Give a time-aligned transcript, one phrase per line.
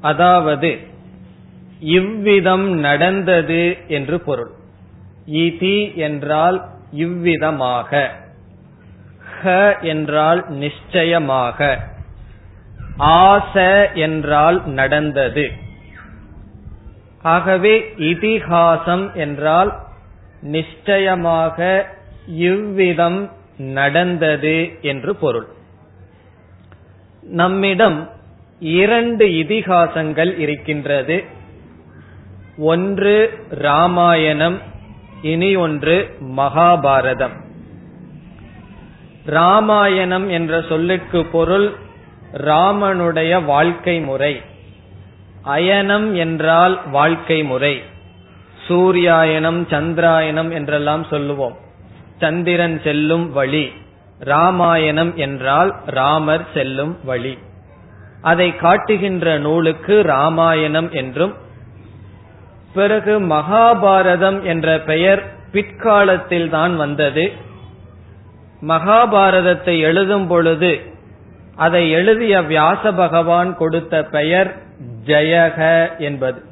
[0.00, 0.88] அதாவது
[1.80, 4.50] இவ்விதம் நடந்தது என்று பொருள்.
[5.26, 8.10] இதி என்றால் இவ்விதமாக.
[9.42, 11.88] ஹ என்றால் நிச்சயமாக.
[12.98, 13.54] ஆச
[13.94, 15.50] என்றால் நடந்தது.
[17.22, 19.78] ஆகவே இதிகாசம் என்றால்
[20.42, 21.86] நிச்சயமாக
[22.26, 25.48] இவ்விதம் நடந்தது என்று பொருள்.
[27.22, 28.10] நம்மிடம்
[28.60, 31.24] இரண்டு இதிகாசங்கள் இருக்கின்றது.
[32.60, 34.58] ஒன்று ராமாயணம்
[35.22, 37.40] இனி ஒன்று மகாபாரதம்.
[39.24, 41.72] ராமாயணம் என்ற சொல்லுக்கு பொருள்
[42.32, 44.42] ராமனுடைய வாழ்க்கை முறை.
[45.44, 47.82] அயனம் என்றால் வாழ்க்கை முறை.
[48.68, 51.56] சூர்யாயனம் சந்திராயனம் என்றெல்லாம் சொல்லுவோம்.
[52.18, 53.72] சந்திரன் செல்லும் வழி.
[54.18, 57.38] ராமாயணம் என்றால் ராமர் செல்லும் வழி.
[58.22, 61.48] அதை காட்டுகின்ற நூலுக்கு ராமாயணம் என்றும்
[62.72, 65.22] பிறகு மகாபாரதம் என்ற பெயர்
[65.52, 67.32] பிற்காலத்தில் தான் வந்தது.
[68.68, 70.80] மகாபாரதத்தை எழுதும் பொழுது
[71.56, 74.54] அதை எழுதிய வியாச பகவான் கொடுத்த பெயர்
[75.06, 75.58] ஜெயக
[75.98, 76.42] என்பது.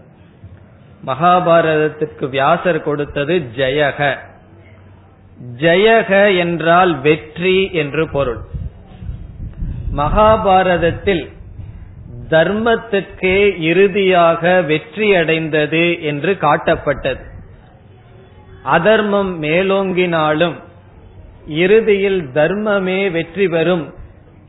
[1.06, 4.16] மகாபாரதத்திற்கு வியாசர் கொடுத்தது ஜெயக.
[5.56, 8.40] ஜெயக என்றால் வெற்றி என்று பொருள்.
[9.96, 11.36] மகாபாரதத்தில்
[12.30, 17.22] தர்மத்துக்கே இறுதியாக வெற்றி அடைந்தது என்று காட்டப்பட்டது.
[18.62, 20.56] அதர்மம் மேலோங்கினாலும்
[21.46, 23.94] இறுதியில் தர்மமே வெற்றி பெறும்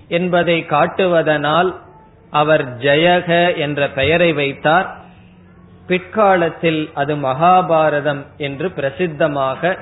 [0.08, 1.76] என்பதை காட்டுவதனால்
[2.30, 4.90] அவர் ஜெயக என்ற பெயரை வைத்தார்.
[5.88, 9.78] பிற்காலத்தில் அது மகாபாரதம் என்று பிரசித்தமாக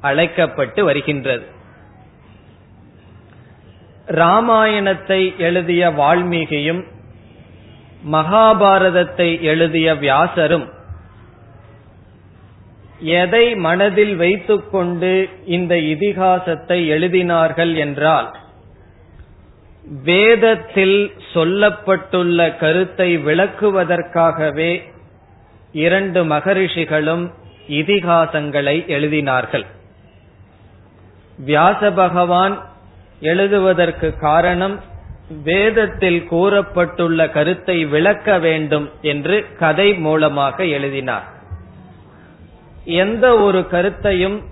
[0.00, 1.46] அழைக்கப்பட்டு வருகின்றது.
[4.06, 6.82] ராமாயணத்தை எழுதிய வால்மீகியும்
[8.04, 10.74] மகாபாரதத்தை எழுதிய வியாசரும்
[12.98, 18.36] எதை மனதில் வைத்துக்கொண்டு இந்த இதிகாசத்தை எழுதினார்கள் என்றால்
[20.04, 24.82] வேதத்தில் சொல்லப்பட்டுள்ள கருத்தை விளக்குவதற்காகவே
[25.72, 27.32] இரண்டு மகரிஷிகளும்
[27.68, 29.66] இதிகாசங்களை எழுதினார்கள்.
[31.38, 32.64] வியாச பகவான்
[33.20, 34.80] எழுதுவதற்கு காரணம்
[35.28, 41.24] வேதத்தில் கூறப்பட்டுள்ள கருத்தை விளக்க வேண்டும் என்று கதை மூலமாக எழுதினார்.
[42.84, 44.42] எந்த ஒரு கருத்தையும்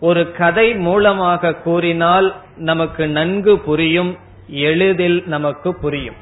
[0.00, 6.16] ஒரு கதை மூலமாக கூறினால் நமக்கு நன்கு புரியும் எளிதில் நமக்கு புரியும்.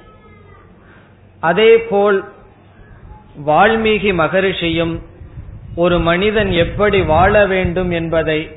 [1.41, 2.25] அதேபோல்
[3.47, 5.01] வால்மீகி மகரிஷியும்
[5.75, 8.57] ஒரு மனிதன் எப்படி வாழ வேண்டும் என்பதை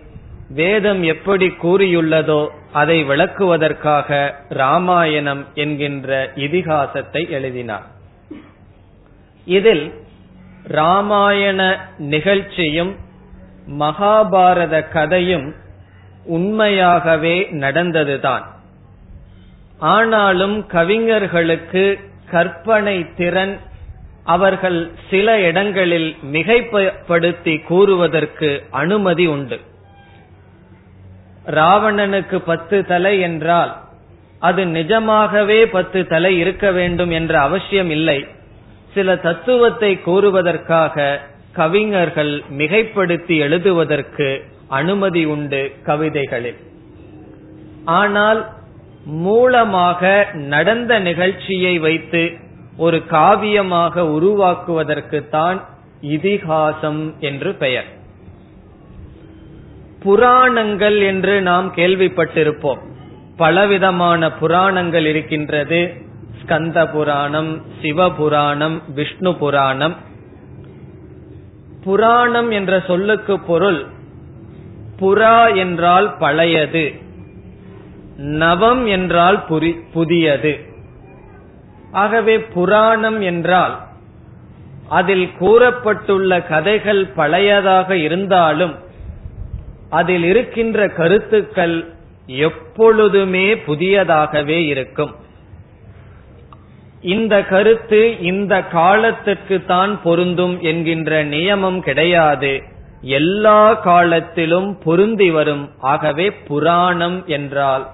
[0.50, 2.48] வேதம் எப்படி கூறியுள்ளதோ
[2.81, 4.10] அதை விளக்குவதற்காக
[4.50, 7.86] ராமாயணம் என்கின்ற இதிகாசத்தை எழுதினார்.
[9.45, 9.86] இதில்
[10.63, 11.60] ராமாயண
[11.98, 12.94] நிகழ்ச்சியும்
[13.80, 15.48] மகாபாரத கதையும்
[16.25, 18.45] உண்மையாகவே நடந்ததுதான்.
[19.78, 21.86] ஆனாலும் கவிஞர்களுக்கு
[22.31, 23.56] கற்பனை திறன்
[24.24, 24.80] அவர்கள்
[25.10, 28.50] சில இடங்களில் மிகைப்படுத்தி கூறுவதற்கு
[28.83, 29.60] அனுமதி உண்டு.
[31.47, 33.83] ராவணனுக்கு பத்து தலை என்றால்
[34.39, 38.27] அது நிஜமாகவே பத்து தலை இருக்க வேண்டும் என்ற அவசியம் இல்லை.
[38.94, 41.19] சில தத்துவத்தை கூறுவதற்காக
[41.51, 46.57] கவிஞர்கள் மிகைப்படுத்தி எழுதுவதற்கு அனுமதி உண்டு கவிதைகளில்.
[47.86, 48.53] ஆனால்
[49.06, 52.31] மூலமாக நடந்த நிகழ்ச்சியை வைத்து
[52.77, 55.62] ஒரு காவியமாக உருவாக்குவதற்குத்தான்
[56.01, 57.86] இதிகாசம் என்று பெயர்.
[60.06, 62.81] புராணங்கள் என்று நாம் கேள்விப்பட்டிருப்போம்.
[63.38, 65.80] பலவிதமான புராணங்கள் இருக்கின்றது.
[66.42, 69.96] ஸ்கந்த புராணம் சிவபுராணம் விஷ்ணு புராணம்.
[71.84, 73.81] புராணம் என்ற சொல்லுக்கு பொருள்
[75.00, 76.86] புறா என்றால் பழையது
[78.18, 79.40] நவம் என்றால்
[79.94, 80.54] புதியது.
[81.92, 83.75] ஆகவே புராணம் என்றால்
[84.90, 88.84] அதில் கூறப்பட்டுள்ள கதைகள் பழையதாக இருந்தாலும்
[89.90, 91.94] அதில் இருக்கின்ற கருத்துக்கள்
[92.28, 95.16] எப்பொழுதுமே புதியதாகவே இருக்கும்.
[97.02, 102.64] இந்த கருத்து இந்த காலத்திற்கு தான் பொருந்தும் என்கின்ற நியமம் கிடையாது.
[103.02, 105.72] எல்லா காலத்திலும் பொருந்தி வரும்.
[105.80, 107.88] ஆகவே புராணம் என்றால்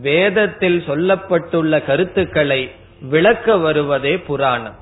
[0.00, 4.74] வேதத்தில் சொல்லப்பட்டுள்ள கருத்துக்களை விளக்க வருவதே புராணம்.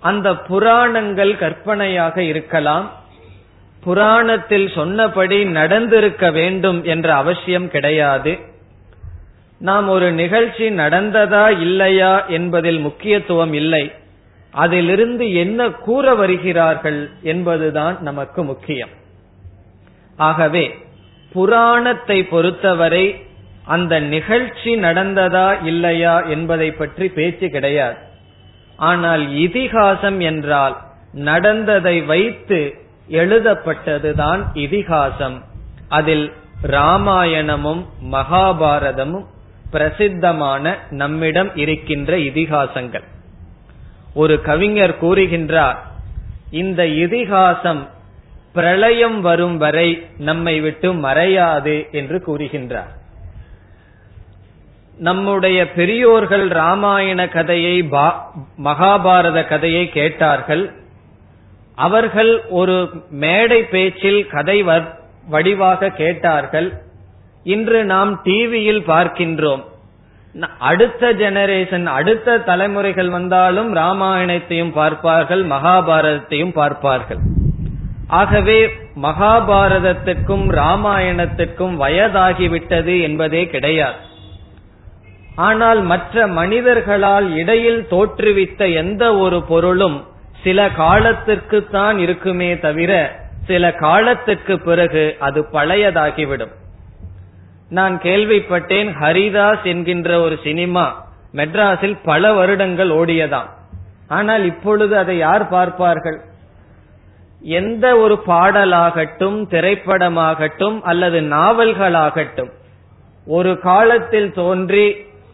[0.00, 3.01] அந்த புராணங்கள் கற்பனையாக இருக்கலாம்.
[3.82, 8.32] புராணத்தில் சொன்னபடி நடந்திருக்க வேண்டும் என்ற அவசியம் கிடையாது.
[9.60, 13.84] நாம் ஒரு நிகழ்ச்சி நடந்ததா இல்லையா என்பதில் முக்கியத்துவம் இல்லை.
[14.54, 18.92] அதிலிருந்து என்ன கூற வருகிறார்கள் என்பதுதான் நமக்கு முக்கியம்.
[20.18, 20.64] ஆகவே
[21.32, 23.04] புராணத்தை பொறுத்தவரை
[23.64, 27.98] அந்த நிகழ்ச்சி நடந்ததா இல்லையா என்பதை பற்றி பேச்சு கிடையாது.
[28.78, 30.76] ஆனால் இதிகாசம் என்றால்
[31.12, 32.60] நடந்ததை வைத்து
[33.10, 35.44] எழுதப்பட்டதுதான் இதிகாசம்.
[35.88, 36.32] அதில்
[36.62, 39.24] ராமாயணமும் மகாபாரதமும்
[39.70, 43.04] பிரசித்தமான நம்மிடம் இருக்கின்ற இதிகாசங்கள்.
[44.14, 45.76] ஒரு கவிஞர் கூறுகின்றார்
[46.50, 47.88] இந்த இதிகாசம்
[48.52, 53.00] பிரளயம் வரும் வரை நம்மை விட்டு மறையாது என்று கூறுகின்றார்.
[54.96, 57.88] நம்முடைய பெரியோர்கள் ராமாயண கதையை
[58.64, 60.81] மகாபாரத கதையை கேட்டார்கள்
[61.74, 64.64] அவர்கள் ஒரு மேடை பேச்சில் கதை
[65.30, 66.72] வடிவாக கேட்டார்கள்.
[67.44, 69.62] இன்று நாம் டிவியில் பார்க்கின்றோம்.
[70.58, 77.18] அடுத்த ஜெனரேஷன் அடுத்த தலைமுறைகள் வந்தாலும் ராமாயணத்தையும் பார்ப்பார்கள் மகாபாரதத்தையும் பார்ப்பார்கள்.
[78.06, 78.66] ஆகவே
[79.02, 84.00] மகாபாரதத்துக்கும் ராமாயணத்துக்கும் வயதாகிவிட்டது என்பதே கிடையாது.
[85.36, 90.04] ஆனால் மற்ற மனிதர்களால் இடையில் தோற்றுவித்த எந்த ஒரு பொருளும்
[90.44, 92.92] சில காலத்திற்கு தான் இருக்குமே தவிர
[93.46, 96.52] சில காலத்திற்கு பிறகு அது பழையதாகிவிடும்.
[97.68, 100.86] நான் கேள்விப்பட்டேன் ஹரிதாஸ் என்கின்ற ஒரு சினிமா
[101.34, 103.50] மெட்ராஸில் பல வருடங்கள் ஓடியதாம்.
[104.08, 106.18] ஆனால் இப்பொழுது அதை யார் பார்ப்பார்கள்?
[107.40, 112.52] எந்த ஒரு பாடலாகட்டும் திரைப்படமாகட்டும் அல்லது நாவல்களாகட்டும்
[113.26, 114.86] ஒரு காலத்தில் தோன்றி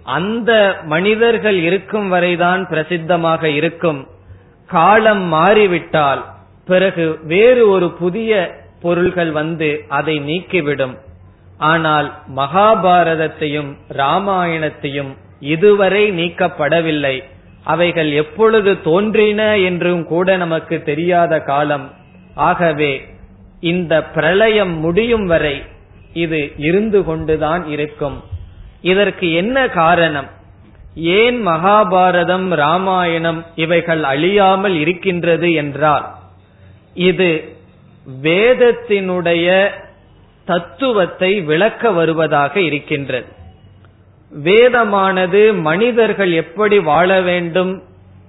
[0.02, 0.52] அந்த
[0.84, 4.00] மனிதர்கள் இருக்கும் வரைதான் பிரசித்தமாக இருக்கும்.
[4.69, 6.23] காலம் மாறிவிட்டால்
[6.67, 8.32] பிறகு வேறு ஒரு புதிய
[8.82, 10.97] பொருள்கள் வந்து அதை நீக்கிவிடும்.
[11.59, 17.17] ஆனால் மகாபாரதத்தையும் ராமாயணத்தையும் இதுவரை நீக்கப்படவில்லை.
[17.65, 21.87] அவைகள் எப்பொழுது தோன்றின என்றும் கூட நமக்கு தெரியாத காலம்.
[22.35, 22.92] ஆகவே
[23.61, 25.57] இந்த பிரளயம் முடியும் வரை
[26.12, 28.19] இது இருந்து கொண்டுதான் இருக்கும்.
[28.83, 30.28] இதற்கு என்ன காரணம்?
[31.00, 36.07] ஏன் மகாபாரதம் ராமாயணம் இவைகள் அழியாமல் இருக்கின்றது என்றால்
[36.95, 37.57] இது
[38.23, 39.71] வேதத்தினுடைய
[40.45, 43.26] தத்துவத்தை விளக்க வருவதாக இருக்கின்றது.
[44.33, 47.83] வேதமானது மனிதர்கள் எப்படி வாழ வேண்டும்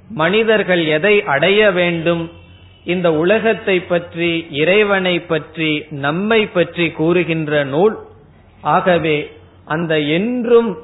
[0.10, 2.32] மனிதர்கள் எதை அடைய வேண்டும்
[2.84, 7.98] இந்த உலகத்தை பற்றி இறைவனை பற்றி நம்மை பற்றி கூறுகின்ற நூல்.
[8.62, 9.32] ஆகவே
[9.66, 10.78] அந்த என்றும்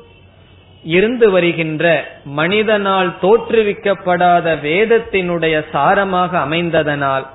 [0.85, 7.25] இருந்து வருகின்ற மனிதனால் தோற்றுவிக்கப்படாத வேதத்தினுடைய சாரமாக அமைந்ததனால்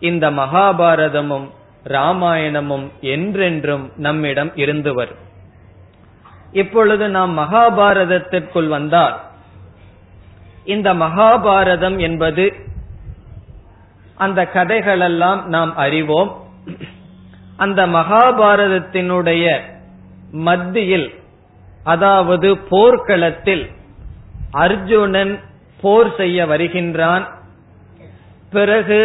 [0.00, 1.50] இந்த மகாபாரதமும்
[1.88, 5.24] ராமாயணமும் என்றென்றும் நம்மிடம் இருந்து வரும்
[6.52, 9.20] இப்பொழுது நாம் மகாபாரதத்திற்குள் வந்தால்
[10.64, 12.52] இந்த மகாபாரதம் என்பது
[14.14, 16.44] அந்த கதைகளெல்லாம் நாம் அறிவோம்.
[17.56, 19.60] அந்த மகாபாரதத்தினுடைய
[20.30, 21.14] மத்தியில்
[21.86, 23.64] அதாவது போர்க்களத்தில்
[24.64, 25.34] அர்ஜுனன்
[25.80, 27.24] போர் செய்ய வருகின்றான்.
[28.50, 29.00] பிறகு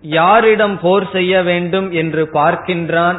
[0.00, 3.18] யாரிடம் போர் செய்ய வேண்டும் என்று பார்க்கின்றான்.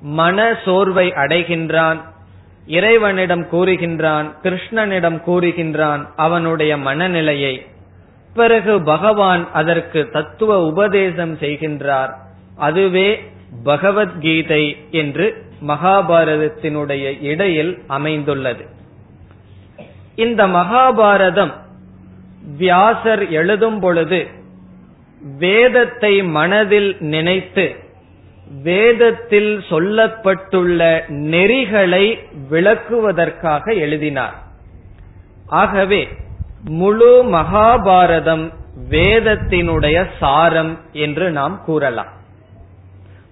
[0.00, 1.98] மன சோர்வை அடைகின்றான்.
[2.66, 7.54] இறைவனிடம் கூறுகின்றான் கிருஷ்ணனிடம் கூறுகின்றான் அவனுடைய மனநிலையை.
[8.34, 12.12] பிறகு பகவான் அதற்கு தத்துவ உபதேசம் செய்கின்றார்.
[12.56, 13.08] அதுவே
[13.64, 18.66] பகவத்கீதை என்று மகாபாரதத்தினுடைய இடையில் அமைந்துள்ளது.
[20.14, 21.52] இந்த மகாபாரதம்
[22.58, 24.26] வியாசர் எழுதும் பொழுது
[25.38, 27.74] வேதத்தை மனதில் நினைத்து
[28.62, 32.18] வேதத்தில் சொல்லப்பட்டுள்ள நெறிகளை
[32.50, 34.34] விளக்குவதற்காக எழுதினார்.
[35.46, 36.08] ஆகவே
[36.64, 38.52] முழு மகாபாரதம்
[38.90, 42.18] வேதத்தினுடைய சாரம் என்று நாம் கூறலாம்.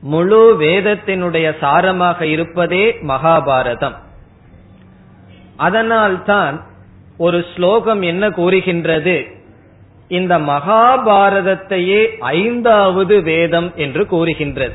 [0.00, 3.94] முழு வேதத்தினுடைய சாரமாக இருப்பதே மகாபாரதம்.
[5.56, 6.66] அதனால்தான்
[7.18, 9.26] ஒரு ஸ்லோகம் என்ன கூறுகின்றது?
[10.08, 14.74] இந்த மகாபாரதத்தையே ஐந்தாவது வேதம் என்று கூறுகின்றது.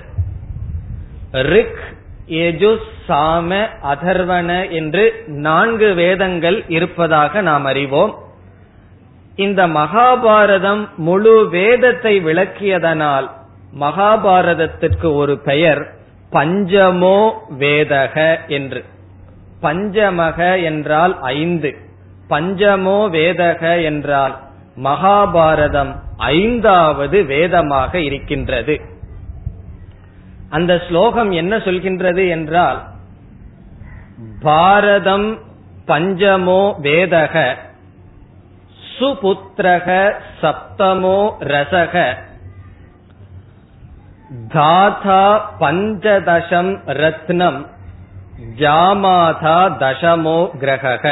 [1.32, 1.80] ரிக்
[2.28, 8.18] எஜுஸ் சாம அதர்வன என்று நான்கு வேதங்கள் இருப்பதாக நாம் அறிவோம்.
[9.36, 13.30] இந்த மகாபாரதம் முழு வேதத்தை விளக்கியதனால்
[13.80, 15.92] மகாபாரதத்திற்கு ஒரு பெயர்
[16.32, 18.84] பஞ்சமோ வேதக என்று.
[19.62, 21.76] பஞ்சமக என்றால் ஐந்து.
[22.30, 24.40] பஞ்சமோ வேதக என்றால்
[24.84, 28.82] மகாபாரதம் ஐந்தாவது வேதமாக இருக்கின்றது.
[30.50, 32.82] அந்த ஸ்லோகம் என்ன சொல்கின்றது என்றால்
[34.42, 35.40] பாரதம்
[35.88, 37.56] பஞ்சமோ வேதக
[39.00, 41.96] சுபுத்திரக சப்தமோ ரசக
[44.54, 45.24] தாதா
[45.60, 47.60] பஞ்சதசம் ரத்னம்
[48.60, 51.06] ஜாமாதா தசமோ கிரக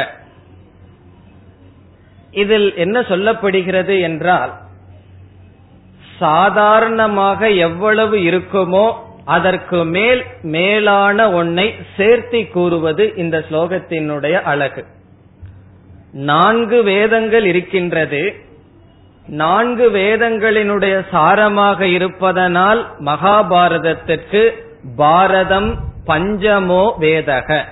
[2.32, 4.52] இதில் என்ன சொல்லப்படுகிறது என்றால்
[6.18, 8.86] சாதாரணமாக எவ்வளவு இருக்குமோ
[9.24, 14.82] அதற்கு மேல் மேலான ஒன்னை சேர்த்தி கூறுவது இந்த ஸ்லோகத்தினுடைய அழகு
[16.26, 18.22] நான்கு வேதங்கள் இருக்கின்றது
[19.26, 24.50] நான்கு வேதங்களினுடைய சாரமாக இருப்பதனால் மகாபாரதத்திற்கு
[24.96, 27.64] பாரதம் பஞ்சமோ வேதக.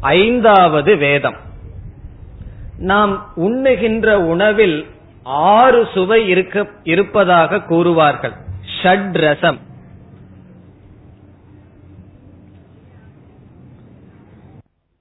[0.00, 1.36] ஐந்தாவது வேதம்.
[2.78, 4.86] நாம் உண்ணுகின்ற உணவில்
[5.22, 8.32] ஆறு சுவை இருக்க இருப்பதாக கூறுவார்கள்.
[8.82, 9.58] ஷட்ரசம்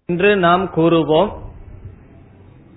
[0.05, 1.45] என்று நாம் கூறுவோம்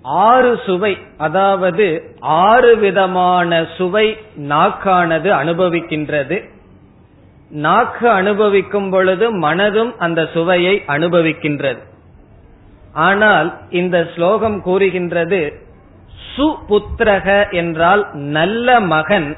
[0.01, 6.49] ஆறு சுவை அதாவது ஆறு விதமான சுவை நாக்கானது அனுபவிக்கின்றது.
[7.49, 11.77] நாக்கு அனுபவிக்கும் பொழுது மனதும் அந்த சுவையை அனுபவிக்கின்றது.
[12.93, 15.53] ஆனால் இந்த ஸ்லோகம் கூறுகின்றது
[16.37, 19.37] சுபுத்திரக என்றால் நல்ல மகன்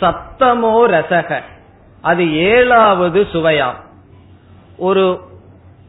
[0.00, 1.40] சப்தமோ ரசக.
[2.02, 3.80] அது ஏழாவது சுவையாம்.
[4.76, 5.20] ஒரு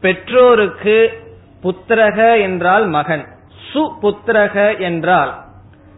[0.00, 1.10] பெற்றோருக்கு
[1.62, 3.34] புத்திரக என்றால் மகன்.
[3.72, 5.44] சுபுத்திரக என்றால்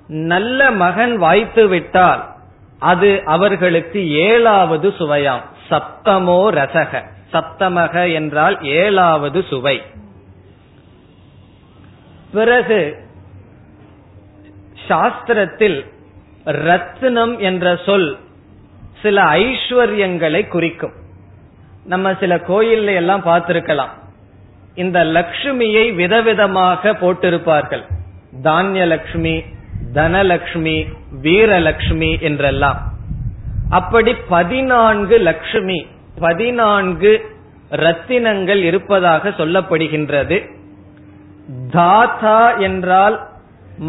[0.06, 2.36] நல்ல மகன் வாய்த்து விட்டால்
[2.78, 5.42] அது அவர்களுக்கு ஏழாவது சுவையாம்.
[5.70, 7.02] சப்தமோ ரசக.
[7.32, 9.82] சப்தமக என்றால் ஏழாவது சுவை.
[12.32, 12.96] பிறகு
[14.88, 15.86] சாஸ்திரத்தில்
[16.44, 18.18] ரத்னம் என்ற சொல்
[19.02, 20.92] சில ஐஸ்வர்யங்களை குறிக்கும்.
[21.84, 23.92] நம்ம சில கோயில்ல எல்லாம் பார்த்திருக்கலாம்.
[24.82, 27.84] இந்த லக்ஷ்மியை விதவிதமாக போட்டிருப்பார்கள்.
[28.42, 29.34] தானிய லக்ஷ்மி
[29.94, 30.76] தனலக்ஷ்மி
[31.22, 32.80] வீரலக்ஷ்மி என்றெல்லாம்.
[33.70, 35.78] அப்படி பதினான்கு லக்ஷ்மி
[36.20, 37.12] பதினான்கு
[37.84, 40.38] ரத்தினங்கள் இருப்பதாக சொல்லப்படுகின்றது.
[41.70, 43.16] தாத்தா என்றால்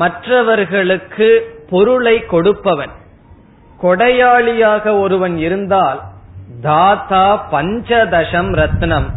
[0.02, 1.30] மற்றவர்களுக்கு
[1.70, 2.94] பொருளை கொடுப்பவன்.
[3.82, 6.00] கொடையாளியாக ஒருவன் இருந்தால்
[6.62, 9.10] தாத்தா பஞ்சதசம் ரத்னம்.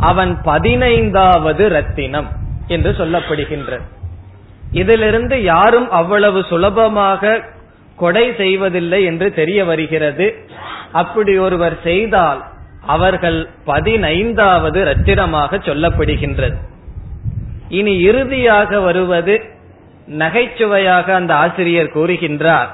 [0.00, 2.28] அவன் பதினைந்தாவது ரத்தினம்
[2.66, 3.82] என்று சொல்லப்படுகின்றது
[4.72, 7.42] இதிலிருந்து யாரும் அவ்வளவு சுலபமாக
[7.96, 10.34] கொடை செய்வதில்லை என்று தெரிய வருகிறது.
[10.92, 12.44] அப்படி ஒருவர் செய்தால்
[12.86, 16.56] அவர்கள் பதினைந்தாவது ரத்தினமாக சொல்லப்படுகின்றது.
[17.68, 19.40] இனி இறுதியாக வருவது
[20.06, 22.70] நகைச்சுவையாக அந்த ஆசிரியர் கூறுகின்றார்.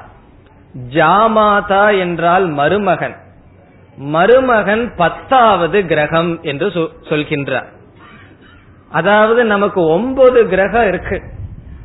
[0.95, 3.17] ஜாமாதா என்றால் மருமகன்.
[3.99, 6.69] மருமகன் பத்தாவது கிரகம் என்று
[7.11, 7.69] சொல்கின்றார்.
[8.91, 11.19] அதாவது நமக்கு ஒன்பது கிரகம் இருக்கு.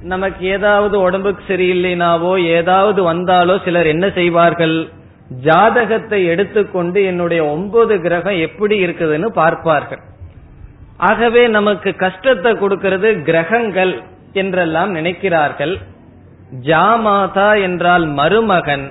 [0.03, 4.89] நமக்கு ஏதாவது உடம்புக்கு சரியில்லைனாவோ ஏதாவது வந்தாலோ சிலர் என்ன செய்வார்கள்?
[5.29, 10.01] ஜாதகத்தை எடுத்துக்கொண்டு என்னுடைய ஒன்பது கிரகம் எப்படி இருக்குதுன்னு பார்ப்பார்கள்.
[10.97, 13.93] ஆகவே நமக்கு கஷ்டத்தை கொடுக்கிறது கிரகங்கள்
[14.33, 15.75] என்றெல்லாம் நினைக்கிறார்கள்.
[16.67, 18.85] ஜாமாதா என்றால் மருமகன்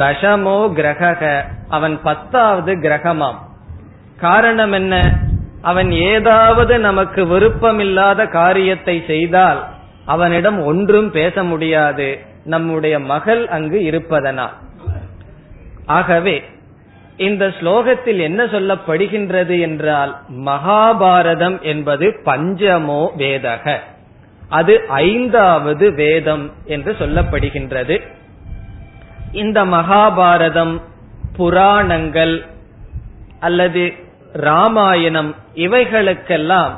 [0.00, 1.22] தசமோ கிரக
[1.68, 3.38] அவன் பத்தாவது கிரகமாம்.
[4.20, 4.94] காரணம் என்ன?
[5.62, 9.60] அவன் ஏதாவது நமக்கு விருப்பமில்லாத காரியத்தை செய்தால்
[10.04, 12.08] அவனிடம் ஒன்றும் பேச முடியாது.
[12.44, 14.54] நம்முடைய மகள் அங்கு இருப்பதனால்
[15.86, 16.36] ஆகவே
[17.16, 20.12] இந்த ஸ்லோகத்தில் என்ன சொல்லப்படுகின்றது என்றால்
[20.44, 23.74] மகாபாரதம் என்பது பஞ்சமோ வேதக.
[24.48, 27.96] அது ஐந்தாவது வேதம் என்று சொல்லப்படுகின்றது.
[29.32, 30.80] இந்த மகாபாரதம்
[31.36, 32.46] புராணங்கள்
[33.40, 33.92] அல்லது
[34.32, 36.72] ராமாயணம் இவைகளுக்கெல்லாம்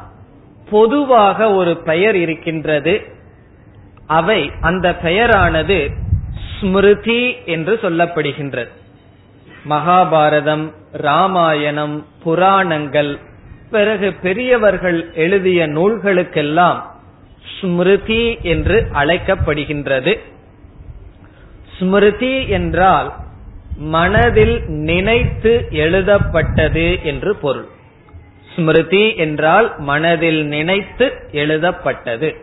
[0.71, 3.03] பொதுவாக ஒரு பெயர் இருக்கின்றது.
[4.07, 5.91] அவை அந்த பெயரானது
[6.59, 8.69] ஸ்மிருதி என்று சொல்லப்படுகின்றது.
[9.69, 13.19] மகாபாரதம் ராமாயணம் புராணங்கள்
[13.71, 16.83] பிறகு பெரியவர்கள் எழுதிய நூல்களுக்கெல்லாம்
[17.61, 20.19] ஸ்மிருதி என்று அழைக்கப்படுகின்றது.
[21.83, 23.13] ஸ்மிருதி என்றால்
[23.77, 27.69] மனதில் நினைத்து எழுதப்பட்டது என்று பொருள்.
[28.55, 32.37] ஸ்மிருதி என்றால் மனதில் நினைத்து எழுதப்பட்டது.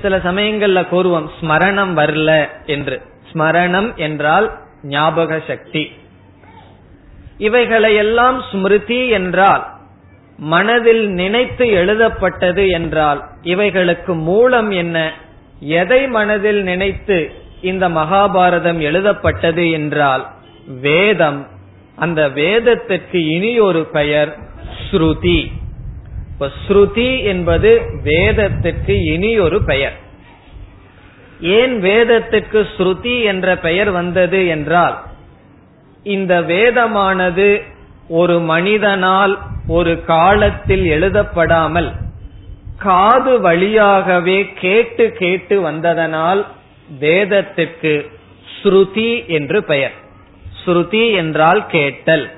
[0.00, 3.02] சில சமயங்கள்ல கூறுவோம் ஸ்மரணம் வரல என்று.
[3.32, 5.92] ஸ்மரணம் என்றால் ஞாபக சக்தி.
[7.38, 9.72] இவைகளையெல்லாம் ஸ்மிருதி என்றால்
[10.36, 15.12] மனதில் நினைத்து எழுதப்பட்டது என்றால் இவைகளுக்கு மூலம் என்ன?
[15.60, 17.18] எதை மனதில் நினைத்து
[17.64, 20.24] இந்த மகாபாரதம் எழுதப்பட்டது என்றால்
[20.80, 21.40] வேதம்
[21.96, 24.30] அந்த வேதத்திற்கு இனி ஒரு பெயர்
[24.86, 25.40] ஸ்ருதி.
[26.32, 27.70] இப்ப ஸ்ருதி என்பது
[28.02, 29.96] வேதத்திற்கு இனி ஒரு பெயர்.
[31.40, 34.96] ஏன் வேதத்துக்கு ஸ்ருதி என்ற பெயர் வந்தது என்றால்
[36.06, 37.48] இந்த வேதமானது
[38.08, 39.34] ஒரு மனிதனால்
[39.68, 41.90] ஒரு காலத்தில் எழுதப்படாமல்
[42.78, 46.42] காது வழியாகவே கேட்டு கேட்டு வந்ததனால்
[46.88, 48.10] வேதத்திற்கு
[48.62, 49.92] ஸ்ருதி என்று பெயர்.
[50.64, 52.30] ஸ்ருதி என்றால் கேட்டல்.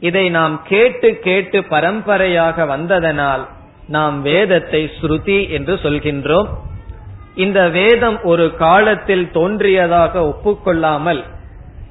[0.00, 3.48] இதை நாம் கேட்டு கேட்டு பரம்பரையாக வந்ததனால்
[3.88, 6.48] நாம் வேதத்தை ஸ்ருதி என்று சொல்கின்றோம்.
[7.34, 11.24] இந்த வேதம் ஒரு காலத்தில் தோன்றியதாக ஒப்புக்கொள்ளாமல்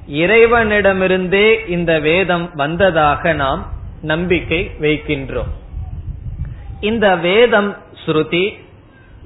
[0.08, 5.50] இறைவனிடமிருந்தே இந்த வேதம் வந்ததாக நாம் நம்பிக்கை வைக்கின்றோம்.
[6.80, 8.58] இந்த வேதம் ஸ்ருதி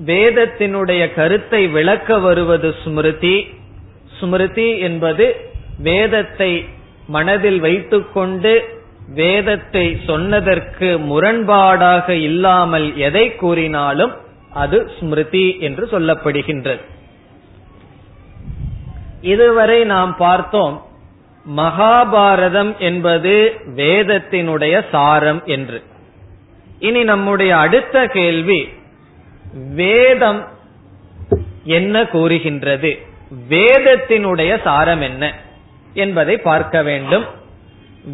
[0.02, 3.46] வேதத்தினுடைய கருத்தை விளக்க வருவது ஸ்மிருதி.
[4.20, 5.36] ஸ்மிருதி என்பது
[5.78, 6.64] வேதத்தை
[7.06, 8.64] மனதில் வைத்துக்கொண்டு
[9.08, 14.12] வேதத்தை சொன்னதற்கு முரண்பாடாக இல்லாமல் எதை கூறினாலும்
[14.52, 16.78] அது ஸ்மிருதி என்று சொல்லப்படுகின்றது.
[19.20, 20.82] இதுவரை நாம் பார்த்தோம்
[21.56, 25.82] மகாபாரதம் என்பது வேதத்தினுடைய சாரம் என்று.
[26.78, 28.68] இனி நம்முடைய அடுத்த கேள்வி
[29.54, 30.48] வேதம்
[31.64, 32.98] என்ன கூறுகின்றது?
[33.48, 35.34] வேதத்தினுடைய சாரம் என்ன
[35.94, 37.24] என்பதை பார்க்க வேண்டும்.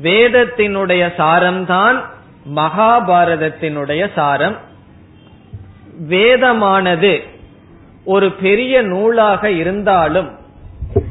[0.02, 2.04] வேதத்தினுடைய சாரம்தான்
[2.54, 4.56] மகாபாரதத்தினுடைய சாரம்.
[6.08, 7.22] வேதமானது
[8.04, 10.38] ஒரு பெரிய நூலாக இருந்தாலும்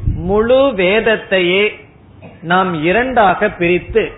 [0.04, 1.70] முழு வேதத்தையே
[2.42, 4.12] நாம் இரண்டாக பிரித்து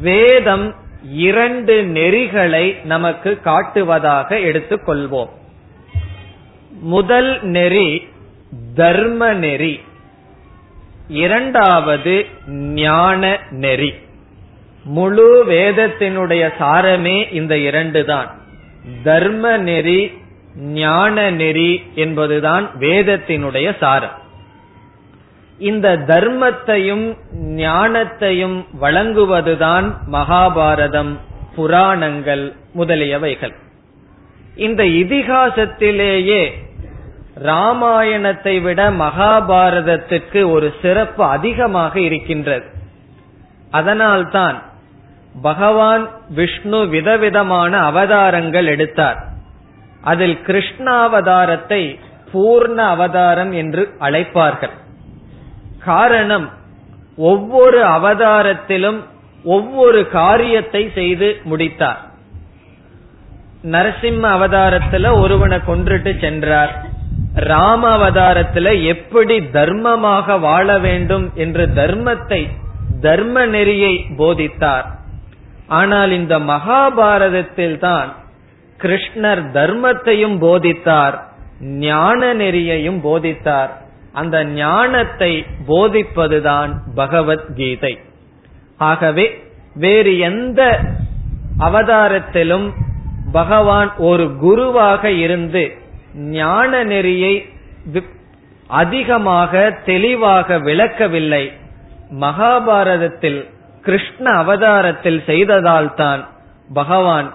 [0.00, 0.74] வேதம்
[1.12, 5.28] இரண்டு நெறிகளை நமக்கு காட்டுவதாக எடுத்துக்கொள்வோம்.
[6.80, 8.08] முதல் நெறி
[8.74, 9.80] தர்ம நெறி.
[11.08, 13.94] இரண்டாவது ஞான நெறி.
[14.84, 18.34] முழு வேதத்தினுடைய சாரமே இந்த இரண்டு தான்.
[19.02, 20.10] தர்ம நெறி
[20.56, 24.24] ஞான நெறி என்பதுதான் வேதத்தினுடைய சாரம்.
[25.58, 31.18] இந்த தர்மத்தையும் ஞானத்தையும் வழங்குவதுதான் மகாபாரதம்
[31.54, 33.54] புராணங்கள் முதலியவைகள்.
[34.56, 36.50] இந்த இதிகாசத்திலேயே
[37.42, 42.64] ராமாயணத்தை விட மகாபாரதத்துக்கு ஒரு சிறப்பு அதிகமாக இருக்கின்றது.
[43.70, 44.62] அதனால்தான்
[45.42, 49.24] பகவான் விஷ்ணு விதவிதமான அவதாரங்கள் எடுத்தார்.
[50.00, 51.98] அதில் கிருஷ்ணாவதாரத்தை
[52.32, 54.84] பூர்ண அவதாரம் என்று அழைப்பார்கள்.
[55.88, 56.46] காரணம்
[57.30, 58.98] ஒவ்வொரு அவதாரத்திலும்
[59.44, 62.00] ஒவ்வொரு காரியத்தை செய்து முடித்தார்.
[63.74, 66.72] நரசிம்ம அவதாரத்துல ஒருவனை கொன்றுட்டு சென்றார்.
[67.48, 72.42] ராம அவதாரத்துல எப்படி தர்மமாக வாழ வேண்டும் என்று தர்மத்தை
[73.00, 74.86] தர்ம நெறியை போதித்தார்.
[75.78, 78.10] ஆனால் இந்த மகாபாரதத்தில் தான்
[78.80, 81.16] கிருஷ்ணர் தர்மத்தையும் போதித்தார்
[81.84, 83.72] ஞான நெறியையும் போதித்தார்.
[84.20, 85.32] அந்த ஞானத்தை
[85.68, 87.94] போதிப்பதுதான் பகவத்கீதை.
[88.90, 89.26] ஆகவே
[89.74, 90.60] வேறு எந்த
[91.58, 92.66] அவதாரத்திலும்
[93.32, 95.64] பகவான் ஒரு குருவாக இருந்து
[96.38, 97.34] ஞான நெறியை
[98.80, 99.52] அதிகமாக
[99.84, 101.44] தெளிவாக விளக்கவில்லை.
[102.20, 103.40] மகாபாரதத்தில்
[103.82, 106.22] கிருஷ்ண அவதாரத்தில் செய்ததால்தான்
[106.74, 107.28] பகவான்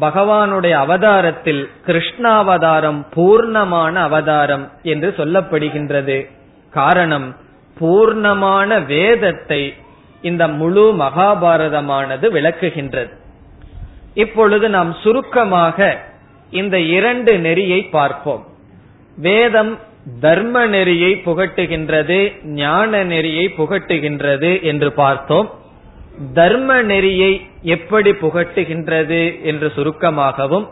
[0.00, 6.30] பகவானுடைய அவதாரத்தில் கிருஷ்ணாவதாரம் பூர்ணமான அவதாரம் என்று சொல்லப்படுகின்றது.
[6.70, 7.36] காரணம்
[7.80, 9.74] பூர்ணமான வேதத்தை
[10.22, 13.12] இந்த முழு மகாபாரதமானது விளக்குகின்றது.
[14.14, 15.98] இப்பொழுது நாம் சுருக்கமாக
[16.50, 18.44] இந்த இரண்டு நெறியை பார்ப்போம்.
[19.16, 19.78] வேதம்
[20.20, 25.48] தர்ம நெறியை புகட்டுகின்றது ஞான நெறியை புகட்டுகின்றது என்று பார்த்தோம்.
[26.34, 30.66] தர்ம நெறியை எப்படி புகட்டுகின்றது என்று சுருக்கமாகவும்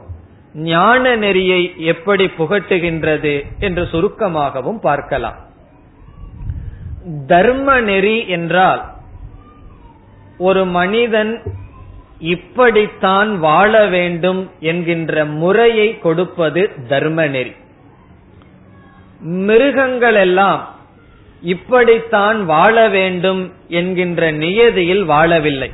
[0.55, 5.39] ஞான நெறியை எப்படி புகட்டுகின்றது என்று சுருக்கமாகவும் பார்க்கலாம்.
[7.27, 8.85] தர்ம நெறி என்றால்
[10.39, 11.43] ஒரு மனிதன்
[12.19, 17.55] இப்படித்தான் வாழ வேண்டும் என்கின்ற முறையை கொடுப்பது தர்ம நெறி.
[19.21, 20.74] மிருகங்கள் எல்லாம்
[21.45, 25.71] இப்படித்தான் வாழ வேண்டும் என்கின்ற நியதியில் வாழவில்லை.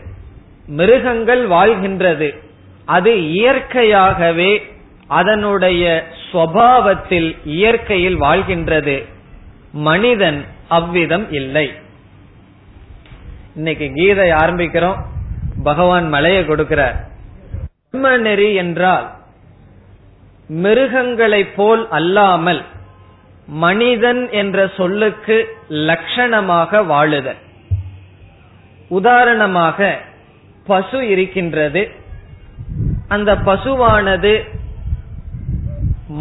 [0.66, 2.38] மிருகங்கள் வாழ்கின்றது.
[2.84, 4.62] அது இயற்கையாகவே
[5.06, 9.04] அதனுடைய சுவாவத்தில் இயற்கையில் வாழ்கின்றது.
[9.72, 11.72] மனிதன் அவ்விதம் இல்லை.
[13.56, 14.98] இன்னைக்கு கீதை ஆரம்பிக்கிறோம்.
[15.62, 16.96] பகவான் மலையை கொடுக்கிறார்.
[17.90, 19.10] தர்ம நெறி என்றால்
[20.62, 22.64] மிருகங்களைப் போல் அல்லாமல்
[23.50, 27.40] மனிதன் என்ற சொல்லுக்கு லட்சணமாக வாழுதல்.
[28.88, 29.98] உதாரணமாக
[30.66, 31.90] பசு இருக்கின்றது.
[33.08, 34.48] அந்த பசுவானது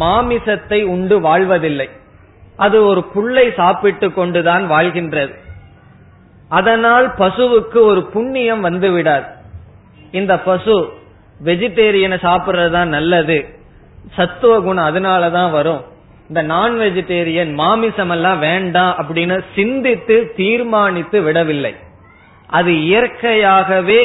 [0.00, 1.88] மாமிசத்தை உண்டு வாழ்வதில்லை.
[2.56, 5.34] அது ஒரு புல்லை சாப்பிட்டு கொண்டுதான் வாழ்கின்றது.
[6.48, 9.26] அதனால் பசுவுக்கு ஒரு புண்ணியம் வந்து விடாது
[10.12, 10.92] இந்த பசு
[11.44, 13.48] வெஜிடேரியனை சாப்பிட்றது தான் நல்லது.
[14.14, 15.98] சத்துவ குணம் அதனாலதான் வரும்.
[16.30, 21.72] இந்த நான் வெஜிடேரியன் மாமிசம் எல்லாம் வேண்டாம் அப்படின்னு சிந்தித்து தீர்மானித்து விடவில்லை.
[22.58, 24.00] அது இயற்கையாகவே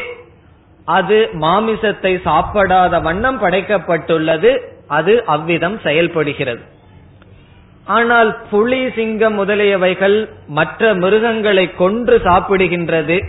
[0.88, 4.52] அது மாமிசத்தை சாப்பிடாத வண்ணம் படைக்கப்பட்டுள்ளது.
[4.88, 6.64] அது அவ்விதம் செயல்படுகிறது.
[7.98, 13.20] ஆனால் புலி சிங்கம் முதலியவைகள் மற்ற மிருகங்களை கொன்று சாப்பிடுகின்றது.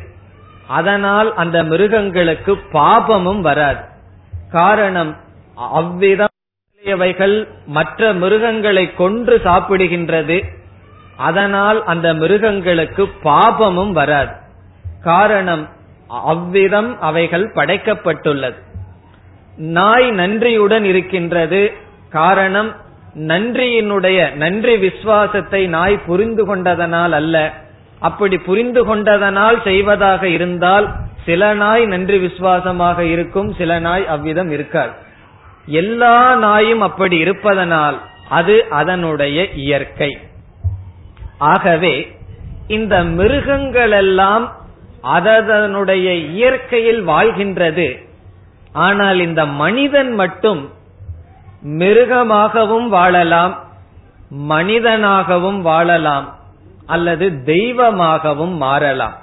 [0.79, 3.83] அதனால் அந்த மிருகங்களுக்கு பாபமும் வராது.
[4.53, 5.13] காரணம்
[5.57, 6.35] அவ்விதம்
[6.87, 10.37] முதலியவைகள் மற்ற மிருகங்களை கொன்று சாப்பிடுகின்றது.
[11.29, 14.35] அதனால் அந்த மிருகங்களுக்கு பாபமும் வராது.
[15.03, 15.65] காரணம்
[16.33, 18.59] அவ்விதம் அவைகள் படைக்கப்பட்டுள்ளது.
[19.77, 21.63] நாய் நன்றியுடன் இருக்கின்றது.
[22.11, 22.71] காரணம்
[23.31, 27.37] நன்றியினுடைய நன்றி விசுவாசத்தை நாய் புரிந்து கொண்டதனால் அல்ல.
[28.01, 30.87] அப்படி புரிந்து கொண்டதனால் செய்வதாக இருந்தால்
[31.25, 34.95] சில நாய் நன்றி விசுவாசமாக இருக்கும் சில நாய் அவ்விதம் இருக்காது.
[35.67, 40.19] எல்லா நாயும் அப்படி இருப்பதனால் அது அதனுடைய இயற்கை.
[41.39, 42.17] ஆகவே
[42.69, 44.51] இந்த மிருகங்களெல்லாம்
[45.01, 48.07] அதனுடைய இயற்கையில் வாழ்கின்றது.
[48.73, 50.71] ஆனால் இந்த மனிதன் மட்டும்
[51.63, 53.65] மிருகமாகவும் வாழலாம்
[54.29, 56.35] மனிதனாகவும் வாழலாம்
[56.87, 59.15] அல்லது தெய்வமாகவும் மாறலாம்.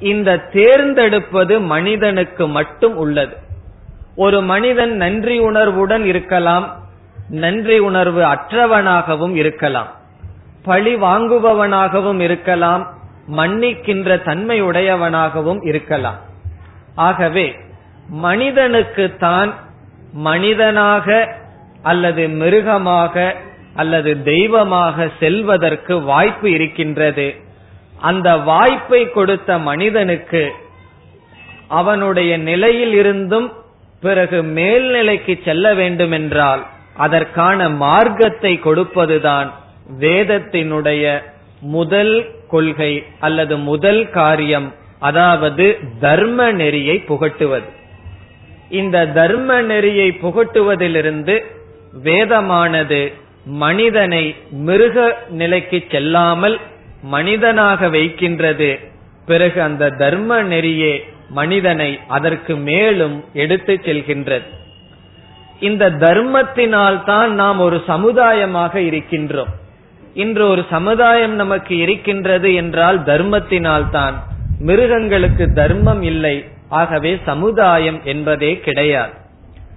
[0.00, 3.36] இந்த தேர்ந்தெடுப்பது மனிதனுக்கு மட்டும் உள்ளது.
[4.16, 6.66] ஒரு மனிதன் நன்றி உணர்வுடன் இருக்கலாம்
[7.28, 9.90] நன்றி உணர்வு அற்றவனாகவும் இருக்கலாம்
[10.62, 12.82] பழி வாங்குபவனாகவும் இருக்கலாம்
[13.36, 16.18] மன்னிக்கின்ற தன்மையுடையவனாகவும் இருக்கலாம்.
[16.94, 17.46] ஆகவே
[18.08, 19.54] மனிதனுக்கு தான்
[20.12, 21.08] மனிதனாக
[21.82, 23.34] அல்லது மிருகமாக
[23.74, 27.34] அல்லது தெய்வமாக செல்வதற்கு வாய்ப்பு இருக்கின்றது.
[28.00, 30.42] அந்த வாய்ப்பை கொடுத்த மனிதனுக்கு
[31.68, 33.48] அவனுடைய நிலையில் இருந்தும்
[34.00, 39.50] பிறகு மேல்நிலைக்கு செல்ல வேண்டுமென்றால் அதற்கான மார்க்கத்தை கொடுப்பதுதான்
[40.00, 41.22] வேதத்தினுடைய
[41.60, 47.68] முதல் கொள்கை அல்லது முதல் காரியம் அதாவது தர்ம நெறியை புகட்டுவது.
[48.70, 51.44] இந்த தர்ம நெறியை புகட்டுவதிலிருந்து
[52.04, 53.12] வேதமானது
[53.44, 56.58] மனிதனை மிருக நிலைக்கு செல்லாமல்
[57.02, 58.78] மனிதனாக வைக்கின்றது.
[59.26, 60.94] பிறகு அந்த தர்ம நெறியே
[61.28, 64.44] மனிதனை அதற்கு மேலும் எடுத்து செல்கின்றது.
[65.60, 69.52] இந்த தர்மத்தினால் தான் நாம் ஒரு சமுதாயமாக இருக்கின்றோம்.
[70.14, 74.22] இன்று ஒரு சமுதாயம் நமக்கு இருக்கின்றது என்றால் தர்மத்தினால் தான்.
[74.58, 76.44] மிருகங்களுக்கு தர்மம் இல்லை.
[76.68, 79.12] ஆகவே சமுதாயம் என்பதே கிடையாது.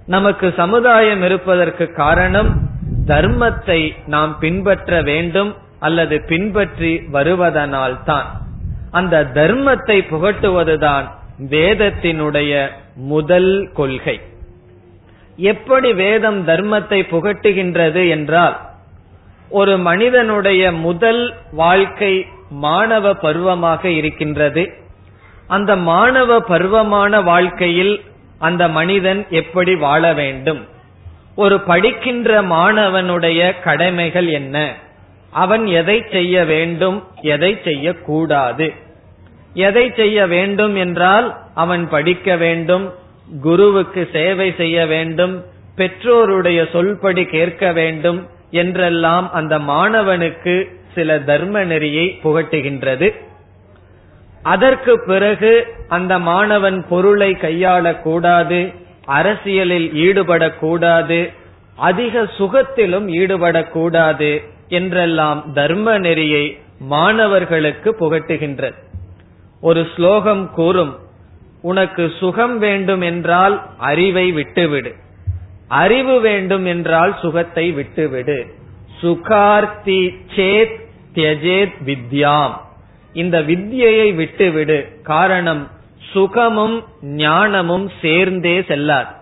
[0.06, 2.68] நமக்கு சமுதாயம் இருப்பதற்கு காரணம்
[3.06, 8.26] தர்மத்தை நாம் பின்பற்ற வேண்டும் அல்லது பின்பற்றி வருவதனால் தான்.
[8.90, 14.20] அந்த தர்மத்தை புகட்டுவதுதான் வேதத்தினுடைய முதல் கொள்கை.
[15.36, 18.60] எப்படி வேதம் தர்மத்தை புகட்டுகின்றது என்றால்
[19.48, 24.72] ஒரு மனிதனுடைய முதல் வாழ்க்கை மாணவ பருவமாக இருக்கின்றது.
[25.46, 28.04] அந்த மாணவ பருவமான வாழ்க்கையில்
[28.38, 30.66] அந்த மனிதன் எப்படி வாழ வேண்டும்?
[31.34, 34.74] ஒரு படிக்கின்ற மாணவனுடைய கடமைகள் என்ன?
[35.30, 37.04] அவன் எதை செய்ய வேண்டும்?
[37.22, 38.74] எதை செய்யக்கூடாது?
[39.54, 42.92] எதை செய்ய வேண்டும் என்றால் அவன் படிக்க வேண்டும்
[43.42, 45.44] குருவுக்கு சேவை செய்ய வேண்டும்
[45.76, 53.14] பெற்றோருடைய சொல்படி கேட்க வேண்டும் என்றெல்லாம் அந்த மாணவனுக்கு சில தர்ம நெறியை புகட்டுகின்றது.
[54.42, 61.32] அதற்கு பிறகு அந்த மாணவன் பொருளை கையாளக்கூடாது அரசியலில் ஈடுபடக்கூடாது
[61.76, 68.74] அதிக சுகத்திலும் ஈடுபடக்கூடாது என்றெல்லாம் தர்ம நெறியை மாணவர்களுக்கு புகட்டுகின்றது.
[69.60, 70.98] ஒரு ஸ்லோகம் கூறும்
[71.62, 74.94] உனக்கு சுகம் வேண்டும் என்றால் அறிவை விட்டுவிடு.
[75.68, 78.46] அறிவு வேண்டும் என்றால் சுகத்தை விட்டுவிடு.
[79.02, 80.76] சுகார்த்தி சேத்
[81.14, 82.52] தியஜேத் வித்யாம்.
[83.12, 85.00] இந்த வித்யையை விட்டுவிடு.
[85.02, 85.70] காரணம்
[86.12, 89.12] சுகமும் ஞானமும் சேர்ந்தே செல்லாது.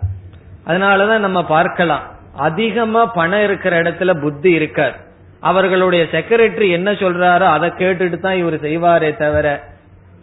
[0.66, 4.96] அதனாலதான் நம்ம பார்க்கலாம் அதிகமா பணம் இருக்கிற இடத்துல புத்தி இருக்கார்
[5.40, 9.76] அவர்களுடைய செக்ரட்டரி என்ன சொல்றாரோ அதை கேட்டுட்டு தான் இவர் செய்வாரே தவிர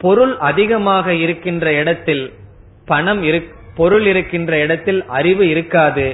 [0.06, 2.26] பொருள் அதிகமாக இருக்கின்ற இடத்தில்
[2.86, 3.24] பணம்
[3.76, 6.06] பொருள் இருக்கின்ற இடத்தில் அறிவு இருக்காது.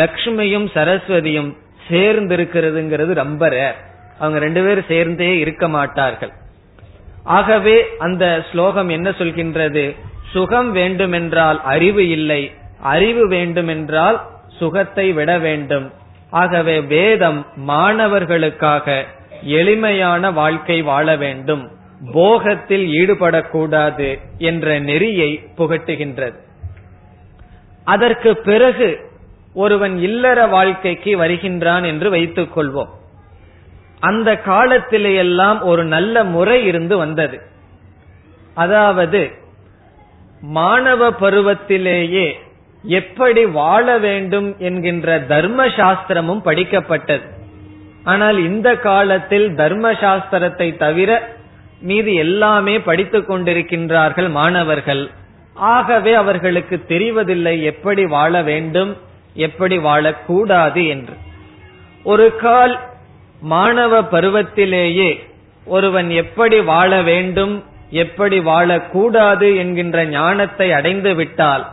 [0.00, 1.50] லக்ஷ்மியும் சரஸ்வதியும்
[1.88, 3.78] சேர்ந்து இருக்கிறதுங்கிறது ரொம்ப ரேர்
[4.18, 6.32] அவங்க ரெண்டு பேரும் சேர்ந்தே இருக்க மாட்டார்கள்.
[7.38, 9.84] ஆகவே அந்த ஸ்லோகம் என்ன சொல்கின்றது?
[10.32, 12.42] சுகம் வேண்டுமென்றால் அறிவு இல்லை
[12.94, 14.18] அறிவு வேண்டுமென்றால்
[14.58, 15.86] சுகத்தை விட வேண்டும்.
[16.30, 19.04] ஆகவே வேதம் மாணவர்களுக்காக
[19.58, 21.64] எளிமையான வாழ்க்கை வாழ வேண்டும்.
[22.12, 26.34] போகத்தில் ஈடுபடக்கூடாது என்ற நெறியை புகட்டுகின்றது.
[27.84, 29.10] அதற்கு பிறகு
[29.54, 32.88] ஒருவன் இல்லற வாழ்க்கைக்கு வருகின்றான் என்று வைத்துக் கொள்வோம்.
[34.00, 37.40] அந்த காலத்திலேயெல்லாம் ஒரு நல்ல முறை இருந்து வந்தது.
[38.54, 39.30] அதாவது
[40.40, 42.32] மாணவ பருவத்திலேயே
[42.82, 47.22] எப்படி வாழ வேண்டும் என்கின்ற தர்ம சாஸ்திரமும் படிக்கப்பட்டது.
[48.04, 51.35] ஆனால் இந்த காலத்தில் தர்ம சாஸ்திரத்தை தவிர
[51.80, 55.10] மீது எல்லாமே படித்துக் கொண்டிருக்கின்றார்கள் மாணவர்கள்.
[55.54, 58.96] ஆகவே அவர்களுக்கு தெரிவதில்லை எப்படி வாழ வேண்டும்
[59.34, 61.14] எப்படி வாழக்கூடாது என்று.
[62.02, 62.80] ஒரு கால்
[63.40, 65.20] மாணவ பருவத்திலேயே
[65.64, 71.66] ஒருவன் எப்படி வாழ வேண்டும் எப்படி வாழக்கூடாது என்கின்ற ஞானத்தை அடைந்து விட்டால்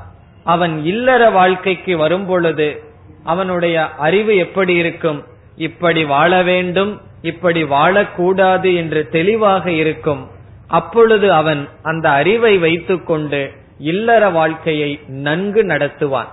[0.43, 2.83] அவன் இல்லற வாழ்க்கைக்கு வரும் பொழுது
[3.23, 5.23] அவனுடைய அறிவு எப்படி இருக்கும்?
[5.55, 10.29] இப்படி வாழ வேண்டும் இப்படி வாழக்கூடாது என்று தெளிவாக இருக்கும்.
[10.67, 16.31] அப்பொழுது அவன் அந்த அறிவை வைத்துக்கொண்டு இல்லற வாழ்க்கையை நன்கு நடத்துவான்.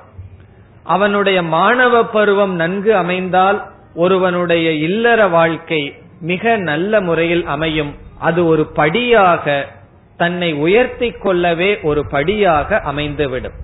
[0.82, 7.94] அவனுடைய மாணவ பருவம் நன்கு அமைந்தால் ஒருவனுடைய இல்லற வாழ்க்கை மிக நல்ல முறையில் அமையும்.
[8.18, 9.68] அது ஒரு படியாக
[10.16, 13.56] தன்னை உயர்த்தி கொள்ளவே ஒரு படியாக அமைந்துவிடும்.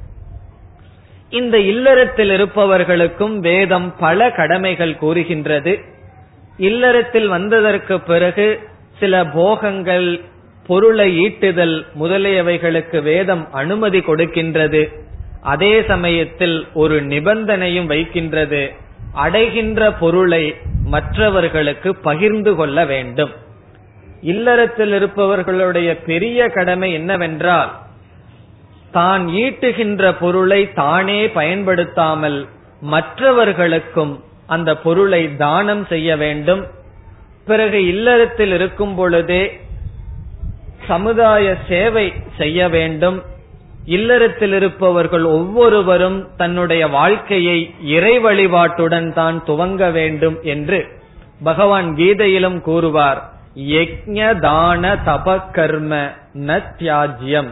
[1.30, 5.94] இந்த இல்லறத்தில் இருப்பவர்களுக்கும் வேதம் பல கடமைகள் கூறுகின்றது.
[6.56, 8.60] இல்லறத்தில் வந்ததற்கு பிறகு
[8.98, 10.20] சில போகங்கள்
[10.66, 14.92] பொருளை ஈட்டுதல் முதலியவைகளுக்கு வேதம் அனுமதி கொடுக்கின்றது.
[15.42, 18.72] அதே சமயத்தில் ஒரு நிபந்தனையும் வைக்கின்றது.
[19.12, 23.30] அடைகின்ற பொருளை மற்றவர்களுக்கு பகிர்ந்து கொள்ள வேண்டும்.
[24.20, 27.72] இல்லறத்தில் இருப்பவர்களுடைய பெரிய கடமை என்னவென்றால்
[28.92, 32.46] தான் ஈட்டுகின்ற பொருளை தானே பயன்படுத்தாமல்
[32.80, 36.66] மற்றவர்களுக்கும் அந்த பொருளை தானம் செய்ய வேண்டும்.
[37.46, 39.60] பிறகு இல்லறத்தில் இருக்கும் பொழுதே
[40.86, 43.22] சமுதாய சேவை செய்ய வேண்டும்.
[43.84, 50.86] இல்லறத்தில் இருப்பவர்கள் ஒவ்வொருவரும் தன்னுடைய வாழ்க்கையை இறை வழிபாட்டுடன் தான் துவங்க வேண்டும் என்று
[51.44, 53.30] பகவான் கீதையிலும் கூறுவார்.
[53.56, 57.50] யக்ஞ தான தப கர்ம ந தியாஜ்யம்.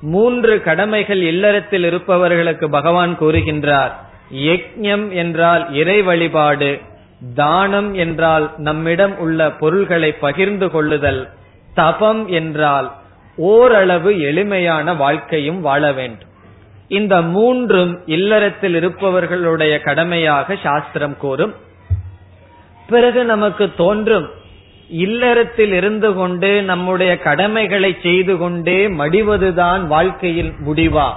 [0.00, 3.90] மூன்று கடமைகள் இல்லறத்தில் இருப்பவர்களுக்கு பகவான் கூறுகின்றார்.
[4.34, 6.80] யக்ஞம் என்றால் இறை வழிபாடு
[7.34, 11.28] தானம் என்றால் நம்மிடம் உள்ள பொருள்களை பகிர்ந்து கொள்ளுதல்
[11.74, 12.92] தபம் என்றால்
[13.36, 16.28] ஓரளவு எளிமையான வாழ்க்கையும் வாழ வேண்டும்.
[16.88, 21.54] இந்த மூன்றும் இல்லறத்தில் இருப்பவர்களுடைய கடமையாக சாஸ்திரம் கூறும்.
[22.86, 24.28] பிறகு நமக்கு தோன்றும்
[24.88, 31.12] இல்லறத்தில் இருந்து கொண்டு நம்முடைய கடமைகளை செய்து கொண்டே மடிவதுதான் வாழ்க்கையில் முடிவா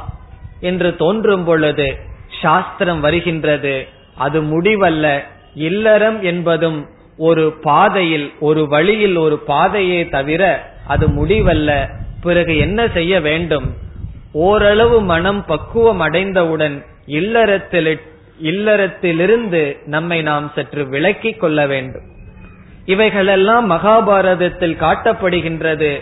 [0.59, 3.87] என்று தோன்றும் பொழுது சாஸ்திரம் வருகின்றது.
[4.17, 5.23] அது முடிவல்ல.
[5.55, 6.85] இல்லறம் என்பதும்
[7.17, 11.87] ஒரு பாதையில் ஒரு வழியில் ஒரு பாதையே தவிர அது முடிவல்ல.
[12.21, 13.73] பிறகு என்ன செய்ய வேண்டும்?
[14.31, 17.99] ஓரளவு மனம் பக்குவம் அடைந்தவுடன் இல்லறத்தில்
[18.43, 22.11] இல்லறத்திலிருந்து நம்மை நாம் சற்று விலக்கிக் கொள்ள வேண்டும்.
[22.85, 25.99] இவைகளெல்லாம் மகாபாரதத்தில் காட்டப்படுகின்றது.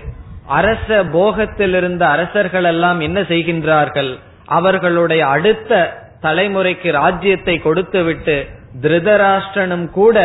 [0.47, 4.17] அரச போகத்திலிருந்த அரசர்களெல்லாம் என்ன செய்கின்றார்கள்?
[4.45, 8.35] அவர்களுடைய அடுத்த தலைமுறைக்கு ராஜ்யத்தை கொடுத்துவிட்டு
[8.81, 10.17] திருதராஷ்டிரனும் கூட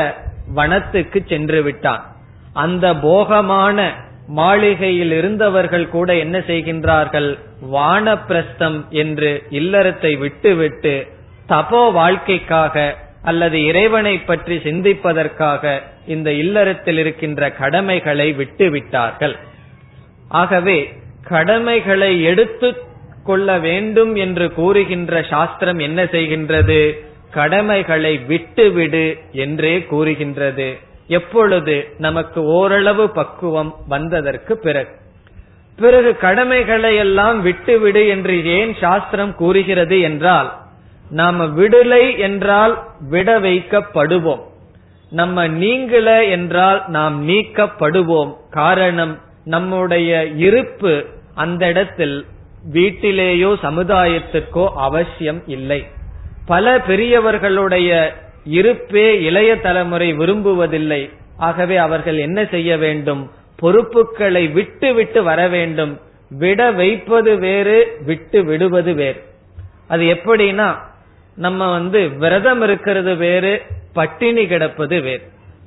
[0.54, 2.02] வனத்துக்கு சென்று விட்டான்.
[2.64, 3.78] அந்த போகமான
[4.38, 7.30] மாளிகையில் இருந்தவர்கள் கூட என்ன செய்கின்றார்கள்?
[7.74, 9.30] வானப்பிரஸ்தம் என்று
[9.60, 10.94] இல்லறத்தை விட்டுவிட்டு
[11.48, 12.86] தபோ வாழ்க்கைக்காக
[13.22, 15.62] அல்லது இறைவனை பற்றி சிந்திப்பதற்காக
[16.14, 19.34] இந்த இல்லறத்தில் இருக்கின்ற கடமைகளை விட்டு விட்டார்கள்
[20.40, 20.78] ஆகவே
[21.28, 22.68] கடமைகளை எடுத்து
[23.26, 26.80] கொள்ள வேண்டும் என்று கூறுகின்ற சாஸ்திரம் என்ன செய்கின்றது?
[27.30, 30.68] கடமைகளை விட்டுவிடு என்றே கூறுகின்றது.
[31.06, 34.94] எப்பொழுது நமக்கு ஓரளவு பக்குவம் வந்ததற்கு பிறகு.
[35.76, 40.48] பிறகு கடமைகளை எல்லாம் விட்டுவிடு என்று ஏன் சாஸ்திரம் கூறுகிறது என்றால்
[41.10, 42.74] நாம விடுலை என்றால்
[43.10, 44.42] விட வைக்கப்படுவோம்.
[45.10, 48.32] நம்ம நீங்கள என்றால் நாம் நீக்கப்படுவோம்.
[48.50, 50.10] காரணம் நம்முடைய
[50.46, 50.94] இருப்பு
[51.34, 52.16] அந்த இடத்தில்
[52.72, 55.86] வீட்டிலேயோ சமுதாயத்திற்கோ அவசியம் இல்லை.
[56.46, 61.10] பல பெரியவர்களுடைய இருப்பே இளைய தலைமுறை விரும்புவதில்லை.
[61.36, 63.30] ஆகவே அவர்கள் என்ன செய்ய வேண்டும்?
[63.56, 66.00] பொறுப்புகளை விட்டு விட்டு வர வேண்டும்.
[66.28, 69.22] விட வைப்பது வேறு விட்டு விடுவது வேறு.
[69.88, 70.76] அது எப்படின்னா
[71.36, 75.22] நம்ம வந்து விரதம் இருக்கிறது வேறு பட்டினி கிடப்பது வேறு.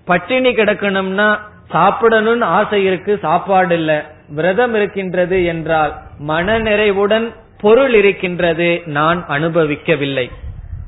[0.06, 1.40] பட்டினி கிடக்கணும்னா
[1.74, 4.00] சாப்பிடணும்னு ஆசை இருக்கு சாப்பாடு இல்லை.
[4.36, 5.94] விரதம் இருக்கின்றது என்றால்
[6.28, 7.28] மனநிறைவுடன்
[7.62, 10.28] பொருள் இருக்கின்றது நான் அனுபவிக்கவில்லை.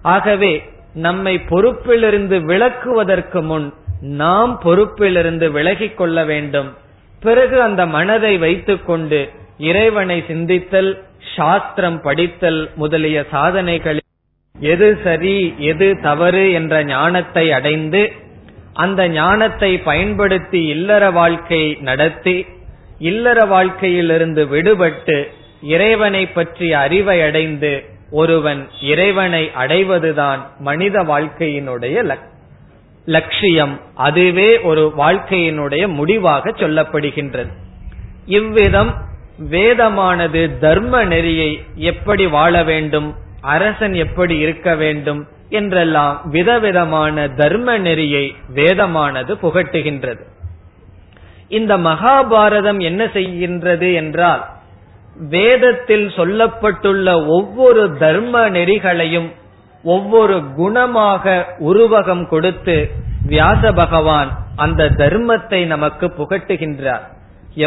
[0.02, 0.54] ஆகவே
[0.94, 3.68] நம்மை பொறுப்பிலிருந்து விளக்குவதற்கு முன்
[4.22, 6.70] நாம் பொறுப்பிலிருந்து விலகிக் கொள்ள வேண்டும்.
[7.24, 9.20] பிறகு அந்த மனதை வைத்துக்கொண்டு
[9.70, 10.92] இறைவனை சிந்தித்தல்
[11.36, 14.08] சாஸ்திரம் படித்தல் முதலிய சாதனைகளில்
[14.56, 15.36] எது சரி
[15.72, 18.02] எது தவறு என்ற ஞானத்தை அடைந்து
[18.74, 22.36] அந்த ஞானத்தை பயன்படுத்தி இல்லற வாழ்க்கை நடத்தி
[23.10, 25.18] இல்லற வாழ்க்கையிலிருந்து விடுபட்டு
[25.76, 27.72] இறைவனை பற்றிய அறிவை அடைந்து
[28.12, 31.96] ஒருவன் இறைவனை அடைவதுதான் மனித வாழ்க்கையினுடைய
[33.06, 33.76] லட்சியம்.
[34.08, 37.52] அதுவே ஒரு வாழ்க்கையினுடைய முடிவாக சொல்லப்படுகின்றது.
[38.40, 38.92] இவ்விதம்
[39.52, 41.52] வேதமானது தர்ம நெறியை
[41.92, 43.10] எப்படி வாழ வேண்டும்
[43.56, 50.24] அரசன் எப்படி இருக்க வேண்டும் என்றெல்லாம் விதவிதமான தர்ம நெறியை வேதமானது புகட்டுகின்றது.
[51.58, 54.44] இந்த மகாபாரதம் என்ன செய்கின்றது என்றால்
[55.30, 59.30] வேதத்தில் சொல்லப்பட்டுள்ள ஒவ்வொரு தர்ம நெறிகளையும்
[59.84, 61.26] ஒவ்வொரு குணமாக
[61.70, 62.76] உருவகம் கொடுத்து
[63.28, 67.04] வியாச பகவான் அந்த தர்மத்தை நமக்கு புகட்டுகின்றார்.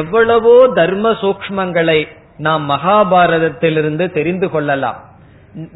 [0.01, 1.99] எவ்வளவோ தர்ம சூக்மங்களை
[2.37, 4.99] நாம் மகாபாரதத்திலிருந்து தெரிந்து கொள்ளலாம்.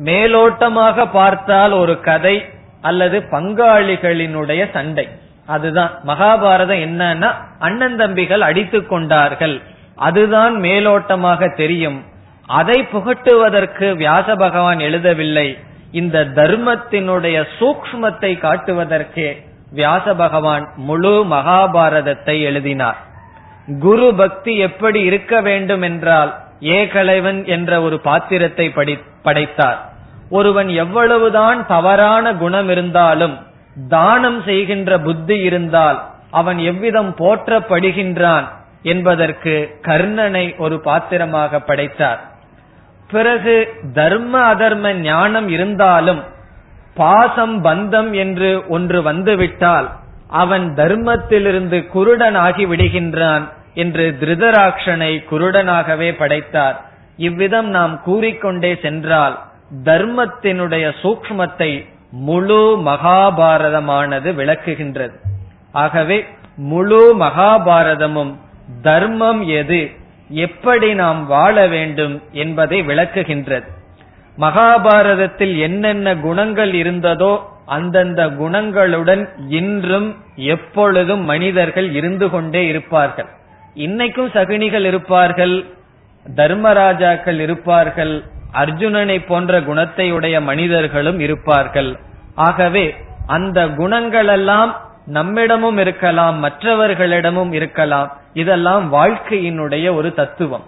[0.04, 2.36] மேலோட்டமாக பார்த்தால் ஒரு கதை
[2.80, 5.06] அல்லது பங்காளிகளினுடைய சண்டை.
[5.48, 5.92] அதுதான்.
[6.06, 9.56] மகாபாரதம் என்னன்னா அண்ணன் தம்பிகள் அடித்து கொண்டார்கள்.
[9.94, 11.98] அதுதான் மேலோட்டமாக தெரியும்.
[12.46, 15.48] அதை புகட்டுவதற்கு வியாச பகவான் எழுதவில்லை.
[15.92, 19.28] இந்த தர்மத்தினுடைய சூக்மத்தை காட்டுவதற்கே
[19.72, 22.98] வியாச பகவான் முழு மகாபாரதத்தை எழுதினார்.
[23.80, 26.30] குரு பக்தி எப்படி இருக்க வேண்டும் என்றால்
[26.60, 28.66] ஏகலைவன் என்ற ஒரு பாத்திரத்தை
[29.22, 29.80] படைத்தார்.
[30.30, 33.36] ஒருவன் எவ்வளவுதான் தவறான குணம் இருந்தாலும்
[33.88, 35.98] தானம் செய்கின்ற புத்தி இருந்தால்
[36.30, 38.46] அவன் எவ்விதம் போற்றப்படுகின்றான்
[38.82, 42.20] என்பதற்கு கர்ணனை ஒரு பாத்திரமாக படைத்தார்.
[43.10, 43.54] பிறகு
[43.94, 46.22] தர்ம அதர்ம ஞானம் இருந்தாலும்
[46.94, 49.88] பாசம் பந்தம் என்று ஒன்று வந்துவிட்டால்
[50.28, 56.76] அவன் தர்மத்திலிருந்து குருடனாகி விடுகின்றான் என்று திருதராட்சனை குருடனாகவே படைத்தார்.
[57.16, 59.38] இவ்விதம் நாம் கூறிக்கொண்டே சென்றால்
[59.84, 65.12] தர்மத்தினுடைய சூக்மத்தை முழு மகாபாரதமானது விளக்குகின்றது.
[65.72, 68.34] ஆகவே முழு மகாபாரதமும்
[68.82, 69.90] தர்மம் எது?
[70.28, 73.64] எப்படி நாம் வாழ வேண்டும் என்பதை விளக்குகின்றது.
[74.38, 83.26] மகாபாரதத்தில் என்னென்ன குணங்கள் இருந்ததோ அந்தந்த குணங்களுடன் இன்றும் எப்பொழுதும் மனிதர்கள் இருந்து கொண்டே இருப்பார்கள்.
[83.74, 85.64] இன்னைக்கும் சகுனிகள் இருப்பார்கள்
[86.36, 91.98] தர்மராஜாக்கள் இருப்பார்கள் அர்ஜுனனை போன்ற குணத்தை உடைய மனிதர்களும் இருப்பார்கள்.
[92.34, 92.96] ஆகவே
[93.26, 94.72] அந்த குணங்களெல்லாம்
[95.12, 98.16] நம்மிடமும் இருக்கலாம் மற்றவர்களிடமும் இருக்கலாம்.
[98.32, 100.64] இதெல்லாம் வாழ்க்கையினுடைய ஒரு தத்துவம்.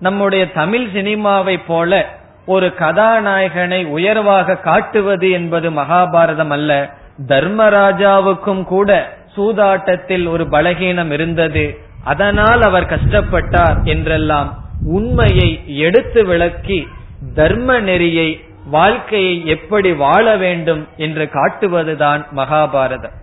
[0.00, 2.08] நம்முடைய தமிழ் சினிமாவை போல
[2.46, 6.94] ஒரு கதாநாயகனை உயர்வாக காட்டுவது என்பது மகாபாரதம் அல்ல.
[7.26, 11.78] தர்மராஜாவுக்கும் கூட சூதாட்டத்தில் ஒரு பலகீனம் இருந்தது.
[12.04, 16.88] அதனால் அவர் கஷ்டப்பட்டார் என்றெல்லாம் உண்மையை எடுத்து விளக்கி
[17.34, 23.14] தர்ம நெறியை வாழ்க்கையை எப்படி வாழ வேண்டும் என்று காட்டுவதுதான் மகாபாரதம்.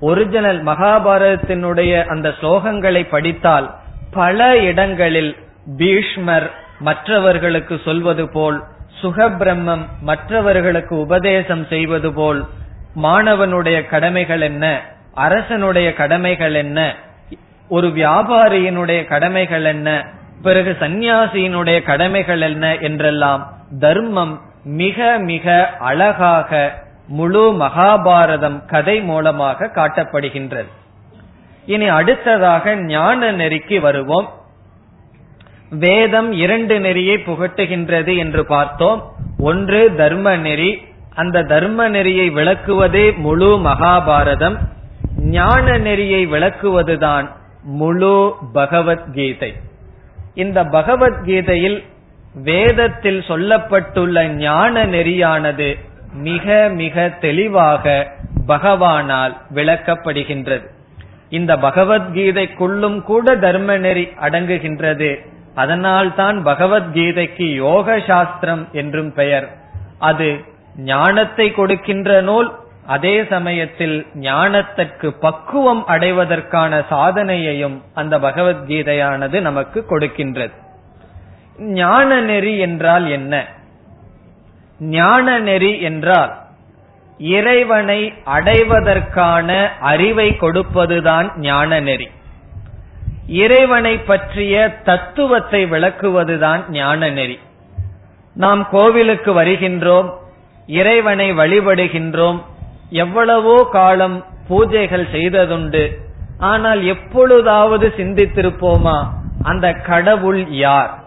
[0.00, 3.74] ஒரிஜினல் மகாபாரதத்தினுடைய அந்த ஸ்லோகங்களை படித்தால்
[4.10, 5.36] பல இடங்களில்
[5.76, 8.62] பீஷ்மர் மற்றவர்களுக்கு சொல்வது போல்
[9.02, 12.46] சுகபிரம்மம் மற்றவர்களுக்கு உபதேசம் செய்வது போல்
[13.02, 14.80] மாணவனுடைய கடமைகள் என்ன
[15.14, 16.94] அரசனுடைய கடமைகள் என்ன
[17.68, 20.06] ஒரு வியாபாரியினுடைய கடமைகள் என்ன
[20.42, 30.66] பிறகு சந்நியாசியினுடைய கடமைகள் என்ன என்றெல்லாம் தர்மம் மிக மிக அழகாக முழு மகாபாரதம் கதை மூலமாக காட்டப்படுகின்றது.
[31.66, 34.28] இனி அடுத்ததாக ஞான நெறிக்கு வருவோம்.
[35.70, 39.12] வேதம் இரண்டு நெறியை புகட்டுகின்றது என்று பார்த்தோம்.
[39.38, 40.82] ஒன்று தர்ம நெறி.
[41.14, 44.56] அந்த தர்ம நெறியை விளக்குவதே முழு மகாபாரதம்.
[45.16, 47.30] ஞான நெறியை விளக்குவதுதான்
[47.62, 49.52] முழு பகவத்கீதை.
[50.34, 51.82] இந்த பகவத்கீதையில்
[52.34, 55.78] வேதத்தில் சொல்லப்பட்டுள்ள ஞான நெறியானது
[56.14, 58.12] மிக மிக தெளிவாக
[58.48, 60.66] பகவானால் விளக்கப்படுகின்றது.
[61.28, 65.18] இந்த பகவத்கீதைக்குள்ளும் கூட தர்ம நெறி அடங்குகின்றது.
[65.54, 69.48] அதனால்தான் பகவத்கீதைக்கு யோக சாஸ்திரம் என்றும் பெயர்.
[69.98, 70.44] அது
[70.76, 72.52] ஞானத்தை கொடுக்கின்ற நூல்
[72.86, 80.50] அதே சமயத்தில் ஞானத்திற்கு பக்குவம் அடைவதற்கான சாதனையையும் அந்த பகவத்கீதையானது நமக்கு கொடுக்கின்றது.
[81.58, 83.46] ஞான நெறி என்றால் என்ன?
[84.80, 86.40] ஞான நெறி என்றால்
[87.18, 92.08] இறைவனை அடைவதற்கான அறிவை கொடுப்பதுதான் ஞான நெறி.
[93.26, 97.38] இறைவனை பற்றிய தத்துவத்தை விளக்குவதுதான் ஞான நெறி.
[98.34, 100.10] நாம் கோவிலுக்கு வருகின்றோம்
[100.66, 102.42] இறைவனை வழிபடுகின்றோம்
[102.92, 105.96] எவ்வளவோ காலம் பூஜைகள் செய்ததுண்டு.
[106.38, 109.06] ஆனால் எப்பொழுதாவது சிந்தித்திருப்போமா?
[109.42, 111.02] அந்த கடவுள் யார்?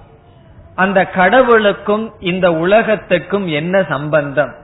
[0.76, 4.56] அந்த கடவுளுக்கும் இந்த உலகத்துக்கும் என்ன சம்பந்தம்?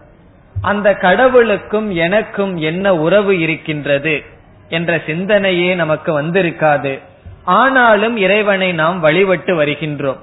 [0.61, 4.23] அந்த கடவுளுக்கும் எனக்கும் என்ன உறவு இருக்கின்றது?
[4.69, 6.99] என்ற சிந்தனையே நமக்கு வந்திருக்காது.
[7.43, 10.19] ஆனாலும் இறைவனை நாம் வழிபட்டு வருகின்றோம்.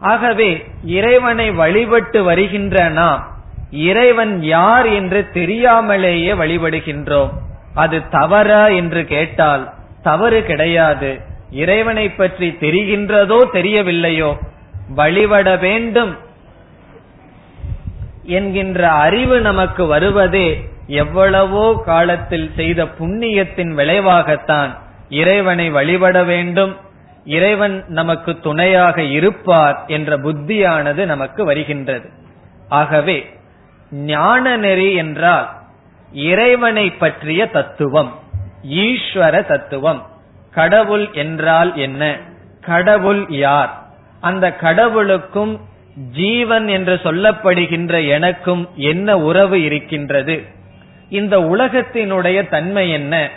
[0.00, 3.38] ஆகவே இறைவனை வழிபட்டு வருகின்ற நாம்
[3.70, 7.30] இறைவன் யார் என்று தெரியாமலேயே வழிபடுகின்றோம்.
[7.74, 11.20] அது தவறா என்று கேட்டால் தவறு கிடையாது.
[11.50, 14.36] இறைவனை பற்றி தெரிகின்றதோ தெரியவில்லையோ?
[14.94, 16.16] வழிபட வேண்டும்
[18.24, 24.76] என்கின்ற அறிவு நமக்கு வருவதே எவ்வளவோ காலத்தில் செய்த புண்ணியத்தின் விளைவாகத்தான்
[25.08, 26.76] இறைவனை வழிபட வேண்டும்.
[27.24, 32.10] இறைவன் நமக்கு துணையாக இருப்பார் என்ற புத்தியானது நமக்கு வருகின்றது.
[32.68, 33.38] ஆகவே
[33.90, 35.50] ஞான நெறி என்றால்
[36.12, 38.18] இறைவனை பற்றிய தத்துவம்
[38.70, 40.06] ஈஸ்வர தத்துவம்.
[40.50, 42.18] கடவுள் என்றால் என்ன?
[42.60, 43.82] கடவுள் யார்?
[44.20, 45.60] அந்த கடவுளுக்கும்
[46.12, 50.44] ஜீவன் என்று சொல்லப்படுகின்ற எனக்கும் என்ன உறவு இருக்கின்றது?
[51.08, 53.30] இந்த உலகத்தினுடைய தன்மை என்ன?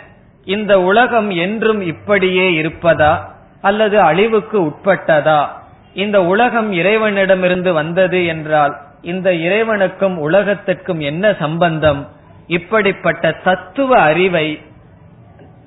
[0.44, 3.18] இந்த உலகம் என்றும் இப்படியே இருப்பதா?
[3.60, 5.46] அல்லது அழிவுக்கு உட்பட்டதா?
[5.94, 12.08] இந்த உலகம் இறைவனிடமிருந்து வந்தது என்றால் இந்த இறைவனுக்கும் உலகத்திற்கும் என்ன சம்பந்தம்?
[12.46, 14.46] இப்படிப்பட்ட தத்துவ அறிவை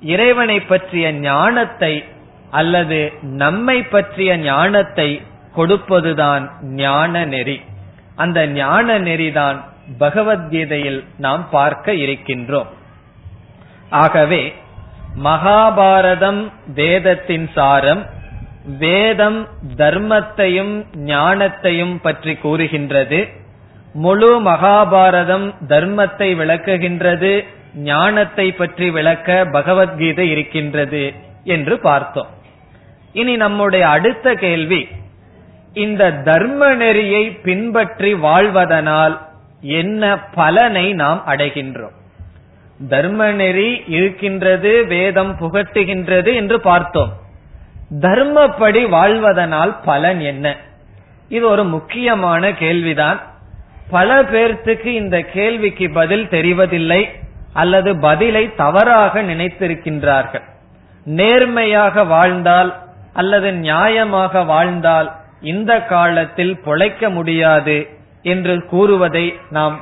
[0.00, 2.04] இறைவனை பற்றிய ஞானத்தை
[2.50, 5.08] அல்லது நம்மை பற்றிய ஞானத்தை
[5.56, 7.60] கொடுப்பதுதான் ஞான நெறி.
[8.16, 9.58] அந்த ஞான நெறிதான்
[9.98, 12.70] பகவத்கீதையில் நாம் பார்க்க இருக்கின்றோம்.
[13.90, 14.42] ஆகவே
[15.24, 16.40] மகாபாரதம்
[16.74, 18.02] வேதத்தின் சாரம்
[18.76, 23.28] வேதம் தர்மத்தையும் ஞானத்தையும் பற்றி கூறுகின்றது.
[23.92, 27.44] முழு மகாபாரதம் தர்மத்தை விளக்குகின்றது.
[27.74, 31.12] ஞானத்தை பற்றி விளக்க பகவத்கீதை இருக்கின்றது
[31.44, 32.26] என்று பார்த்தோம்.
[33.12, 34.88] இனி நம்முடைய அடுத்த கேள்வி
[35.72, 39.18] இந்த தர்ம நெறியை பின்பற்றி வாழ்வதனால்
[39.60, 41.96] என்ன பலனை நாம் அடைகின்றோம்?
[42.88, 47.26] தர்ம நெறி இருக்கின்றது வேதம் புகட்டுகின்றது என்று பார்த்தோம்.
[47.94, 50.56] தர்மப்படி வாழ்வதனால் பலன் என்ன?
[51.28, 53.20] இது ஒரு முக்கியமான கேள்விதான்.
[53.90, 57.08] பல பேர்த்துக்கு இந்த கேள்விக்கு பதில் தெரிவதில்லை
[57.52, 60.42] அல்லது பதிலை தவறாக நினைத்திருக்கின்றார்கள்.
[61.04, 62.82] நேர்மையாக வாழ்ந்தால்
[63.12, 67.88] அல்லது நியாயமாக வாழ்ந்தால் இந்த காலத்தில் பொழைக்க முடியாது
[68.22, 69.80] என்று கூறுவதை நாம்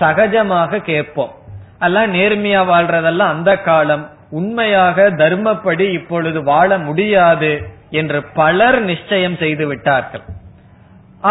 [0.00, 1.34] சகஜமாக கேட்போம்.
[1.78, 4.13] அல்ல நேர்மையா வாழ்றதெல்லாம் அந்த காலம்.
[4.38, 7.52] உண்மையாக தர்மப்படி இப்பொழுது வாழ முடியாது
[8.00, 10.24] என்று பலர் நிச்சயம் செய்து விட்டார்கள்.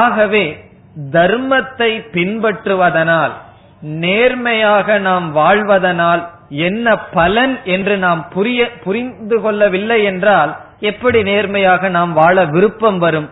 [0.04, 0.46] ஆகவே
[1.12, 3.34] தர்மத்தை பின்பற்றுவதனால்
[4.04, 6.22] நேர்மையாக நாம் வாழ்வதனால்
[6.68, 6.88] என்ன
[7.18, 10.52] பலன் என்று நாம் புரிய புரிந்து கொள்ளவில்லை என்றால்
[10.92, 13.30] எப்படி நேர்மையாக நாம் வாழ விருப்பம் வரும்?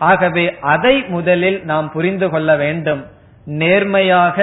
[0.00, 3.02] ஆகவே அதை முதலில் நாம் புரிந்து கொள்ள வேண்டும்.
[3.60, 4.38] நேர்மையாக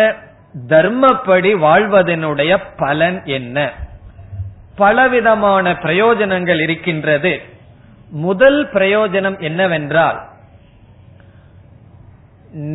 [0.69, 3.57] தர்மப்படி வாழ்வதனுடைய பலன் என்ன?
[4.81, 7.33] பலவிதமான பிரயோஜனங்கள் இருக்கின்றது.
[8.25, 10.19] முதல் பிரயோஜனம் என்னவென்றால்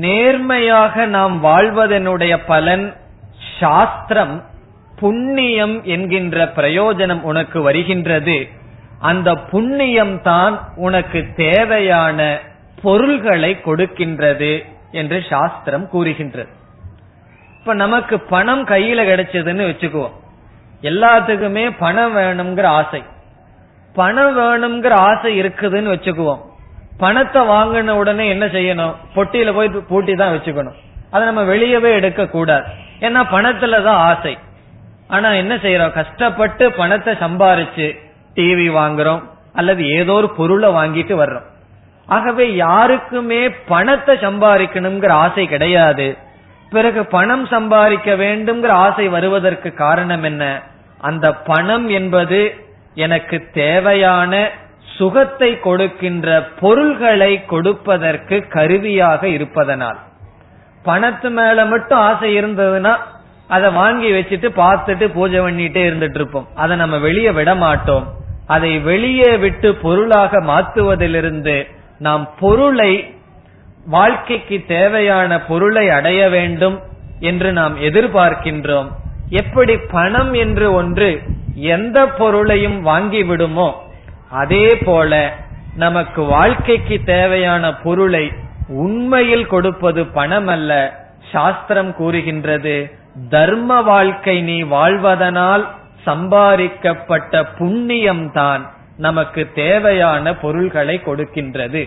[0.04, 2.86] நேர்மையாக நாம் வாழ்வதனுடைய பலன்
[3.60, 4.34] சாஸ்திரம்
[5.00, 8.36] புண்ணியம் என்கின்ற பிரயோஜனம் உனக்கு வருகின்றது.
[9.10, 10.54] அந்த புண்ணியம் தான்
[10.86, 12.18] உனக்கு தேவையான
[12.82, 14.52] பொருள்களை கொடுக்கின்றது
[15.00, 16.52] என்று சாஸ்திரம் கூறுகின்றது.
[17.58, 20.16] இப்ப நமக்கு பணம் கையில கிடைச்சதுன்னு வச்சுக்குவோம்.
[20.88, 23.02] எல்லாத்துக்குமே பணம் வேணுங்கிற ஆசை.
[23.94, 26.42] பணம் வேணுங்கிற ஆசை இருக்குதுன்னு வச்சுக்குவோம்.
[26.98, 28.94] பணத்தை வாங்கின உடனே என்ன செய்யணும்?
[29.14, 30.76] பொட்டியில போய் பூட்டி தான் வச்சுக்கணும்.
[31.10, 32.64] அதை நம்ம வெளியவே எடுக்க கூடாது
[33.00, 34.38] ஏன்னா பணத்துல தான் ஆசை.
[35.08, 35.92] ஆனா என்ன செய்யறோம்?
[35.92, 37.86] கஷ்டப்பட்டு பணத்தை சம்பாரிச்சு
[38.34, 39.22] டிவி வாங்குறோம்.
[39.52, 41.48] அல்லது ஏதோ ஒரு பொருளை வாங்கிட்டு வர்றோம்.
[42.06, 46.16] ஆகவே யாருக்குமே பணத்தை சம்பாதிக்கணுங்கிற ஆசை கிடையாது.
[46.70, 50.44] பிறகு பணம் சம்பாதிக்க வேண்டும்ங்கிற ஆசை வருவதற்கு காரணம் என்ன?
[51.08, 52.40] அந்த பணம் என்பது
[53.04, 54.32] எனக்கு தேவையான
[54.96, 56.28] சுகத்தை கொடுக்கின்ற
[56.60, 59.98] பொருள்களை கொடுப்பதற்கு கருவியாக இருப்பதனால்.
[60.84, 62.92] பணத்து மேல மட்டும் ஆசை இருந்ததுன்னா
[63.54, 68.06] அதை வாங்கி வச்சுட்டு பார்த்துட்டு பூஜை பண்ணிட்டே இருந்துட்டு இருப்போம் அதை நம்ம வெளியே விட மாட்டோம்.
[68.54, 71.56] அதை வெளியே விட்டு பொருளாக மாற்றுவதிலிருந்து
[72.06, 72.92] நாம் பொருளை
[73.96, 76.76] வாழ்க்கைக்கு தேவையான பொருளை அடைய வேண்டும்
[77.30, 78.90] என்று நாம் எதிர்பார்க்கின்றோம்.
[79.34, 81.10] எப்படி பணம் என்று ஒன்று
[81.54, 83.68] எந்த பொருளையும் வாங்கி விடுமோ
[84.30, 85.12] அதே போல
[85.76, 88.24] நமக்கு வாழ்க்கைக்கு தேவையான பொருளை
[88.68, 90.72] உண்மையில் கொடுப்பது பணம் அல்ல
[91.32, 92.76] சாஸ்திரம் கூறுகின்றது
[93.30, 95.64] தர்ம வாழ்க்கை நீ வாழ்வதனால்
[96.06, 98.62] சம்பாதிக்கப்பட்ட புண்ணியம்தான்
[98.96, 101.82] நமக்கு தேவையான பொருள்களை கொடுக்கின்றது.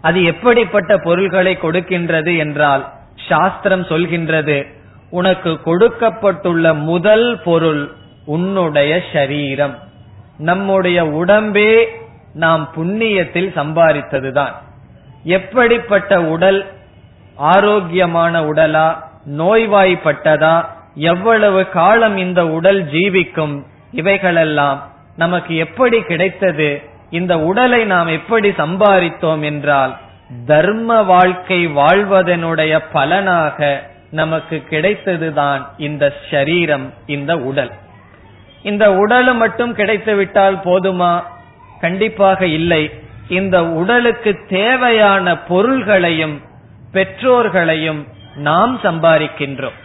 [0.00, 2.84] அது எப்படிப்பட்ட பொருள்களை கொடுக்கின்றது என்றால்
[3.28, 4.58] சாஸ்திரம் சொல்கின்றது
[5.10, 7.92] உனக்கு கொடுக்கப்பட்டுள்ள முதல் பொருள்
[8.24, 9.78] உன்னுடைய சரீரம்.
[10.38, 11.84] நம்முடைய உடம்பே
[12.34, 14.52] நாம் புண்ணியத்தில் சம்பாதித்ததுதான்.
[15.24, 16.66] எப்படிப்பட்ட உடல்?
[17.34, 18.94] ஆரோக்கியமான உடலா?
[19.38, 20.64] நோய்வாய்ப்பட்டதா?
[20.94, 23.62] எவ்வளவு காலம் இந்த உடல் ஜீவிக்கும்?
[23.92, 26.82] இவைகளெல்லாம் நமக்கு எப்படி கிடைத்தது?
[27.10, 29.96] இந்த உடலை நாம் எப்படி சம்பாதித்தோம் என்றால்
[30.46, 37.70] தர்ம வாழ்க்கை வாழ்வதனுடைய பலனாக நமக்கு கிடைத்ததுதான் இந்த சரீரம் இந்த உடல்.
[38.62, 41.22] இந்த உடல் மட்டும் கிடைத்து விட்டால் போதுமா?
[41.80, 42.90] கண்டிப்பாக இல்லை.
[43.28, 46.40] இந்த உடலுக்கு தேவையான பொருள்களையும்
[46.92, 48.06] பெற்றோர்களையும்
[48.36, 49.78] நாம் சம்பாதிக்கின்றோம்.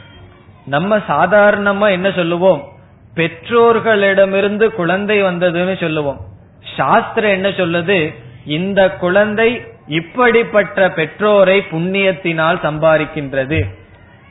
[0.66, 2.64] நம்ம சாதாரணமா என்ன சொல்லுவோம்?
[3.16, 6.20] பெற்றோர்களிடமிருந்து குழந்தை வந்ததுன்னு சொல்லுவோம்.
[6.78, 8.14] சாஸ்திரம் என்ன சொல்லுது?
[8.46, 13.79] இந்த குழந்தை இப்படிப்பட்ட பெற்றோரை புண்ணியத்தினால் சம்பாதிக்கின்றது.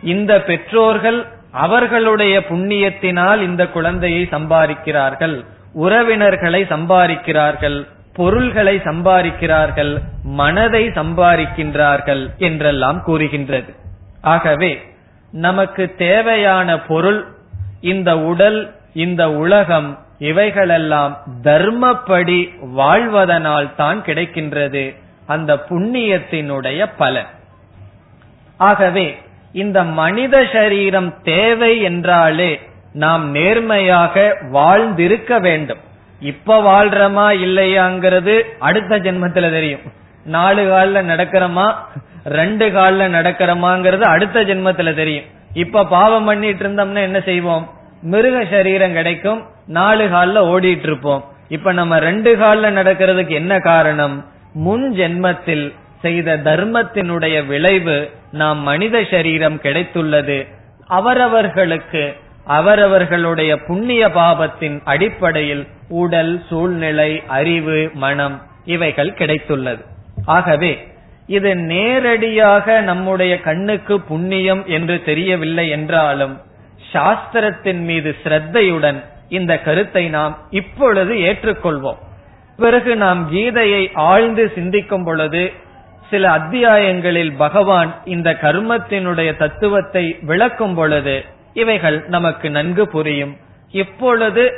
[0.03, 5.45] இந்த பெற்றோர்கள் அவர்களுடைய புண்ணியத்தினால் இந்த குழந்தையை சம்பாதிக்கிறார்கள்.
[5.73, 7.87] உறவினர்களை சம்பாதிக்கிறார்கள்.
[8.15, 9.99] பொருள்களை சம்பாதிக்கிறார்கள்.
[10.23, 13.75] மனதை சம்பாதிக்கின்றார்கள் என்றெல்லாம் கூறுகின்றது.
[14.23, 14.83] ஆகவே
[15.31, 17.27] நமக்கு தேவையான பொருள்
[17.81, 24.97] இந்த உடல் இந்த உலகம் இவைகளெல்லாம் தர்மப்படி வாழ்வதனால் தான் கிடைக்கின்றது.
[25.27, 27.27] அந்த புண்ணியத்தினுடைய பலன்.
[28.57, 29.19] ஆகவே
[29.53, 32.61] இந்த மனித சரீரம் தேவை என்றாலே
[32.93, 35.79] நாம் நேர்மையாக வாழ்ந்திருக்க வேண்டும்.
[36.21, 39.81] இப்ப வாழ்றமா இல்லையாங்கிறது அடுத்த ஜென்மத்துல தெரியும்.
[40.25, 41.75] நாலு காலில் நடக்கிறோமா
[42.25, 45.25] ரெண்டு கால்ல நடக்கிறோமாங்கிறது அடுத்த ஜென்மத்துல தெரியும்.
[45.53, 47.71] இப்ப பாவம் பண்ணிட்டு இருந்தோம்னா என்ன செய்வோம்?
[48.03, 51.25] மிருக சரீரம் கிடைக்கும் நாலு காலில் ஓடிட்டு இருப்போம்.
[51.49, 54.27] இப்ப நம்ம ரெண்டு கால்ல நடக்கிறதுக்கு என்ன காரணம்?
[54.53, 60.47] முன் ஜென்மத்தில் செய்த தர்மத்தினுடைய விளைவு நாம் மனித சரீரம் கிடைத்துள்ளது.
[60.87, 69.83] அவரவர்களுக்கு அவரவர்களுடைய புண்ணிய பாபத்தின் அடிப்படையில் உடல் சூழ்நிலை அறிவு மனம் இவைகள் கிடைத்துள்ளது.
[70.25, 70.87] ஆகவே
[71.27, 76.41] இது நேரடியாக நம்முடைய கண்ணுக்கு புண்ணியம் என்று தெரியவில்லை என்றாலும்
[76.93, 81.99] சாஸ்திரத்தின் மீது சிரத்தையுடன் இந்த கருத்தை நாம் இப்பொழுது ஏற்றுக்கொள்வோம்.
[82.57, 85.53] பிறகு நாம் கீதையை ஆழ்ந்து சிந்திக்கும் பொழுது
[86.11, 93.37] சில அத்தியாயங்களில் பகவான் இந்த கர்மத்தினுடைய தத்துவத்தை விளக்கும் பொழுது இவைகள் நமக்கு நன்கு புரியும்.
[93.71, 94.53] இப்பொழுது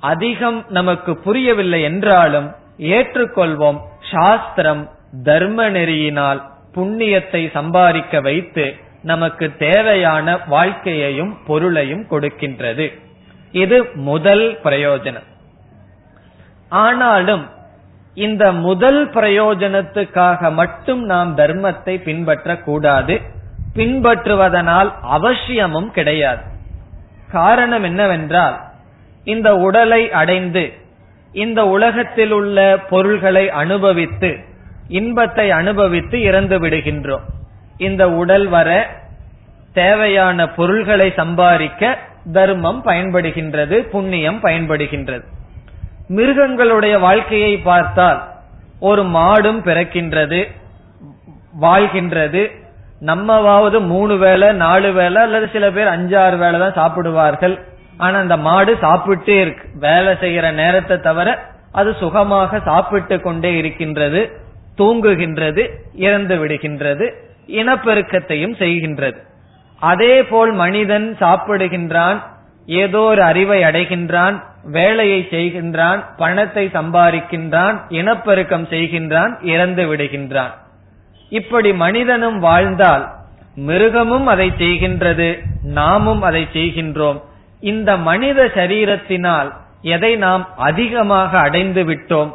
[0.00, 3.78] அதிகம் நமக்கு புரியவில்லை என்றாலும் ஏற்றுக்கொள்வோம்.
[4.12, 4.90] சாஸ்திரம்
[5.24, 6.42] தர்ம நெறியினால்
[6.74, 12.98] புண்ணியத்தை சம்பாதிக்க வைத்து நமக்கு தேவையான வாழ்க்கையையும் பொருளையும் கொடுக்கின்றது.
[13.52, 15.28] இது முதல் பிரயோஜனம்.
[16.68, 17.48] ஆனாலும்
[18.14, 23.22] இந்த முதல் பிரயோஜனத்துக்காக மட்டும் நாம் தர்மத்தை பின்பற்றக்கூடாது.
[23.74, 26.42] பின்பற்றுவதனால் அவசியமும் கிடையாது.
[27.32, 28.60] காரணம் என்னவென்றால்
[29.24, 30.72] இந்த உடலை அடைந்து
[31.32, 34.38] இந்த உலகத்தில் உள்ள பொருள்களை அனுபவித்து
[34.88, 37.24] இன்பத்தை அனுபவித்து இறந்து விடுகின்றோம்.
[37.76, 39.00] இந்த உடல் வர
[39.72, 41.98] தேவையான பொருள்களை சம்பாதிக்க
[42.32, 45.24] தர்மம் பயன்படுகின்றது புண்ணியம் பயன்படுகின்றது.
[46.16, 48.20] மிருகங்களுடைய வாழ்க்கையை பார்த்தால்
[48.88, 50.40] ஒரு மாடும் பிறக்கின்றது
[51.64, 52.42] வாழ்கின்றது.
[53.10, 57.54] நம்மவாவது மூணு வேளை நாலு வேளை அல்லது சில பேர் அஞ்சாறு வேலை தான் சாப்பிடுவார்கள்.
[58.04, 59.64] ஆனா அந்த மாடு சாப்பிட்டே இருக்கு.
[59.86, 61.28] வேலை செய்யற நேரத்தை தவிர
[61.80, 64.22] அது சுகமாக சாப்பிட்டு கொண்டே இருக்கின்றது
[64.80, 65.62] தூங்குகின்றது
[66.06, 67.06] இறந்து விடுகின்றது
[67.60, 69.18] இனப்பெருக்கத்தையும் செய்கின்றது.
[69.82, 72.18] அதே போல் மனிதன் சாப்பிடுகின்றான்
[72.68, 80.50] ஏதோ ஒரு அறிவை அடைகின்றான் வேலையை செய்கின்றான் பணத்தை சம்பாதிக்கின்றான் இனப்பெருக்கம் செய்கின்றான் இறந்து விடுகின்றான்.
[81.28, 83.10] இப்படி மனிதனும் வாழ்ந்தால்
[83.54, 87.22] மிருகமும் அதை செய்கின்றது நாமும் அதை செய்கின்றோம்.
[87.60, 89.52] இந்த மனித சரீரத்தினால்
[89.82, 92.32] எதை நாம் அதிகமாக அடைந்து விட்டோம்?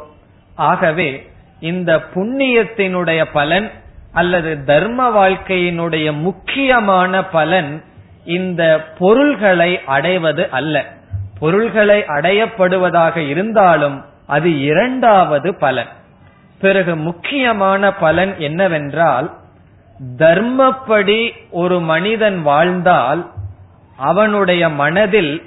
[0.54, 3.70] ஆகவே இந்த புண்ணியத்தினுடைய பலன்
[4.12, 7.84] அல்லது தர்ம வாழ்க்கையினுடைய முக்கியமான பலன்
[8.24, 10.96] இந்த பொருள்களை அடைவது அல்ல.
[11.40, 15.88] பொருள்களை அடையப்படுவதாக இருந்தாலும் அது இரண்டாவது பலன்.
[16.60, 19.34] பிறகு முக்கியமான பலன் என்னவென்றால்
[20.16, 23.30] தர்மப்படி ஒரு மனிதன் வாழ்ந்தால்
[23.96, 25.42] அவனுடைய மனதில்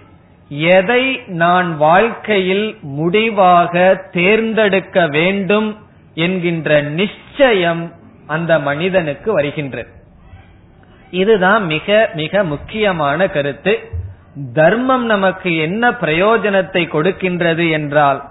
[0.50, 5.78] எதை நான் வாழ்க்கையில் முடிவாக தேர்ந்தெடுக்க வேண்டும்
[6.14, 7.94] என்கின்ற நிச்சயம்
[8.28, 9.90] அந்த மனிதனுக்கு வருகின்றது.
[11.12, 13.80] இதுதான் மிக மிக முக்கியமான கருத்து.
[14.54, 18.22] தர்மம் நமக்கு என்ன பிரயோஜனத்தை கொடுக்கின்றது என்றால்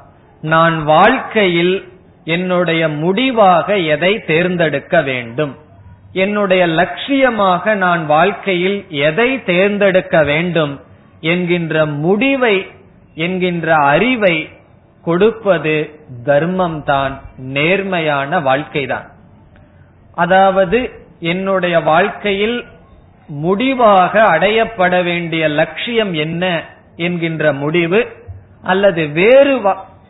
[0.42, 1.84] நான் வாழ்க்கையில்
[2.24, 5.56] என்னுடைய முடிவாக எதை தேர்ந்தெடுக்க வேண்டும்?
[6.12, 10.80] என்னுடைய லட்சியமாக நான் வாழ்க்கையில் எதை தேர்ந்தெடுக்க வேண்டும்
[11.20, 12.66] என்கின்ற முடிவை
[13.14, 14.48] என்கின்ற அறிவை
[15.02, 15.90] கொடுப்பது
[16.24, 19.10] தர்மம் தான் நேர்மையான வாழ்க்கைதான்.
[20.14, 20.90] அதாவது
[21.20, 22.64] என்னுடைய வாழ்க்கையில்
[23.30, 26.64] முடிவாக அடையப்பட வேண்டிய லட்சியம் என்ன
[26.96, 28.06] என்கின்ற முடிவு
[28.62, 29.60] அல்லது வேறு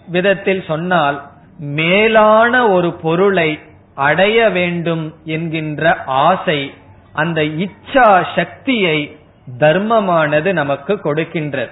[0.06, 3.58] விதத்தில் சொன்னால் மேலான ஒரு பொருளை
[3.94, 6.72] அடைய வேண்டும் என்கின்ற ஆசை
[7.12, 9.16] அந்த இச்சா சக்தியை
[9.58, 11.70] தர்மமானது நமக்கு கொடுக்கின்றது.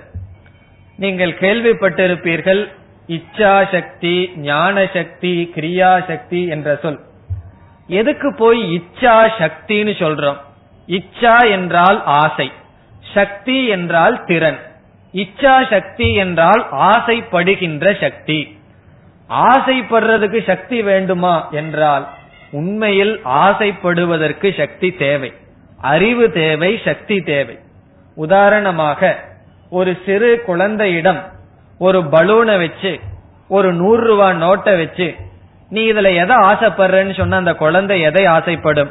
[0.96, 2.68] நீங்கள் கேள்விப்பட்டிருப்பீர்கள்
[3.08, 7.00] இச்சா சக்தி ஞான சக்தி கிரியா சக்தி என்ற சொல்.
[7.86, 10.36] எதுக்கு போய் இச்சா சக்தின்னு சொல்றோம்?
[10.96, 12.48] இச்சா என்றால் ஆசை
[13.14, 14.58] சக்தி என்றால் திறன்
[15.14, 18.38] இச்சா சக்தி என்றால் ஆசைப்படுகின்ற சக்தி.
[19.50, 22.04] ஆசைப்படுறதுக்கு சக்தி வேண்டுமா என்றால்
[22.50, 25.30] உண்மையில் ஆசைப்படுவதற்கு சக்தி தேவை
[25.92, 27.56] அறிவு தேவை சக்தி தேவை.
[28.16, 29.00] உதாரணமாக
[29.70, 31.20] ஒரு சிறு குழந்தையிடம்
[31.78, 32.92] ஒரு பலூனை வச்சு
[33.48, 35.08] ஒரு நூறு ரூபாய் நோட்டை வச்சு
[35.70, 38.90] நீ இதுல எதை ஆசைப்படுறன்னு சொன்ன அந்த குழந்தை எதை ஆசைப்படும்?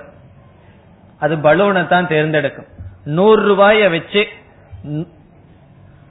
[1.20, 2.68] அது பலூனை தான் தேர்ந்தெடுக்கும்.
[3.04, 4.28] நூறு ரூபாய வச்சு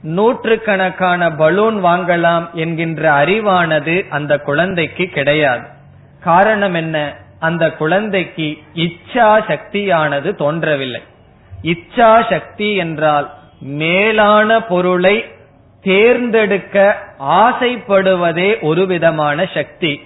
[0.01, 5.65] நூற்றுக்கணக்கான பலூன் வாங்கலாம் என்கின்ற அறிவானது அந்த குழந்தைக்கு கிடையாது.
[6.19, 6.97] காரணம் என்ன?
[7.39, 11.01] அந்த குழந்தைக்கு இச்சா சக்தியானது தோன்றவில்லை.
[11.63, 13.27] இச்சா சக்தி என்றால்
[13.59, 15.25] மேலான பொருளை
[15.81, 16.77] தேர்ந்தெடுக்க
[17.19, 20.01] ஆசைப்படுவதே ஒரு விதமான சக்தி.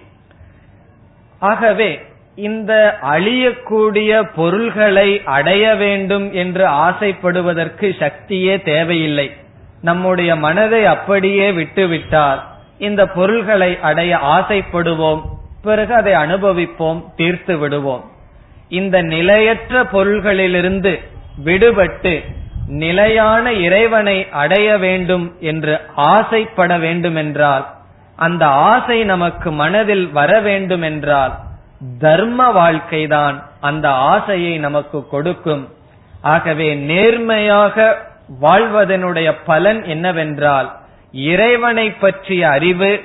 [1.39, 1.89] ஆகவே
[2.35, 9.31] இந்த அழியக்கூடிய பொருள்களை அடைய வேண்டும் என்று ஆசைப்படுவதற்கு சக்தியே தேவையில்லை.
[9.81, 12.43] நம்முடைய மனதை அப்படியே விட்டுவிட்டால்
[12.77, 15.21] இந்த பொருள்களை அடைய ஆசைப்படுவோம்
[15.61, 18.11] பிறகு அதை அனுபவிப்போம் தீர்த்து விடுவோம்.
[18.69, 20.99] இந்த நிலையற்ற பொருள்களிலிருந்து
[21.45, 22.23] விடுபட்டு
[22.67, 27.69] நிலையான இறைவனை அடைய வேண்டும் என்று ஆசைப்பட வேண்டுமென்றால்
[28.15, 31.39] அந்த ஆசை நமக்கு மனதில் வர வேண்டுமென்றால்
[31.99, 35.69] தர்ம வாழ்க்கைதான் அந்த ஆசையை நமக்கு கொடுக்கும்.
[36.21, 37.97] ஆகவே நேர்மையாக
[38.41, 40.79] வாழ்வதனுடைய பலன் என்னவென்றால்
[41.11, 43.01] இறைவனை பற்றிய அறிவு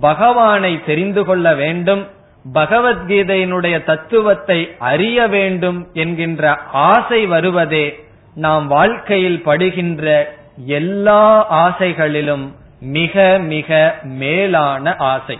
[0.00, 2.06] பகவானை தெரிந்து கொள்ள வேண்டும்
[2.54, 8.04] பகவத்கீதையினுடைய தத்துவத்தை அறிய வேண்டும் என்கின்ற ஆசை வருவதே
[8.34, 10.34] நாம் வாழ்க்கையில் படுகின்ற
[10.66, 15.38] எல்லா ஆசைகளிலும் மிக மிக மேலான ஆசை.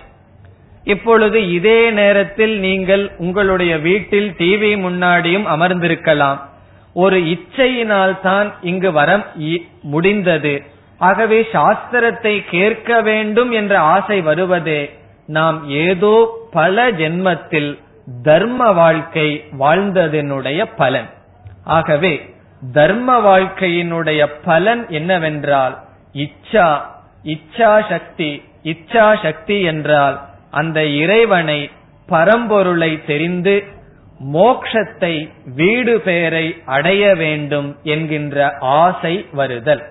[0.93, 6.39] இப்பொழுது இதே நேரத்தில் நீங்கள் உங்களுடைய வீட்டில் டிவி முன்னாடியும் அமர்ந்திருக்கலாம்.
[6.97, 9.11] ஒரு இச்சையினால் தான் இங்கு வர
[9.95, 10.55] முடிந்தது.
[11.01, 14.81] ஆகவே சாஸ்திரத்தை கேட்க வேண்டும் என்ற ஆசை வருவதே
[15.37, 16.15] நாம் ஏதோ
[16.51, 17.71] பல ஜென்மத்தில்
[18.23, 19.29] தர்ம வாழ்க்கை
[19.59, 21.09] வாழ்ந்ததனுடைய பலன்.
[21.77, 22.15] ஆகவே
[22.63, 25.75] தர்ம வாழ்க்கையினுடைய பலன் என்னவென்றால்
[26.25, 26.69] இச்சா
[27.35, 28.31] இச்சா சக்தி
[28.65, 30.17] இச்சா சக்தி என்றால்
[30.51, 31.71] அந்த இறைவனை
[32.09, 33.65] பரம்பொருளை தெரிந்து
[34.33, 39.85] மோக்ஷத்தை வீடு பெயரை அடைய வேண்டும் என்கின்ற ஆசை வருதல்.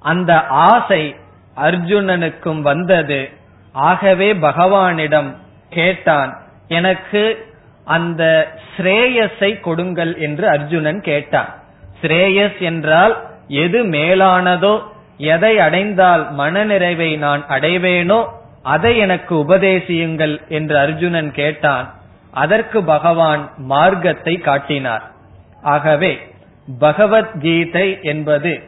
[0.00, 1.14] அந்த ஆசை
[1.56, 3.28] அர்ஜுனனுக்கும் வந்தது.
[3.72, 5.36] ஆகவே பகவானிடம்
[5.70, 7.22] கேட்டான் எனக்கு
[7.84, 11.50] அந்த ஸ்ரேயஸை கொடுங்கள் என்று அர்ஜுனன் கேட்டான்.
[12.02, 13.14] ஸ்ரேயஸ் என்றால்
[13.48, 14.82] எது மேலானதோ
[15.16, 21.94] எதை அடைந்தால் மனநிறைவை நான் அடைவேனோ அதை எனக்கு உபதேசியுங்கள் என்று அர்ஜுனன் கேட்டான்.
[22.30, 25.12] அதற்கு பகவான் மார்க்கத்தை காட்டினார்.
[25.62, 26.18] ஆகவே
[26.78, 28.62] பகவத்கீதை என்பது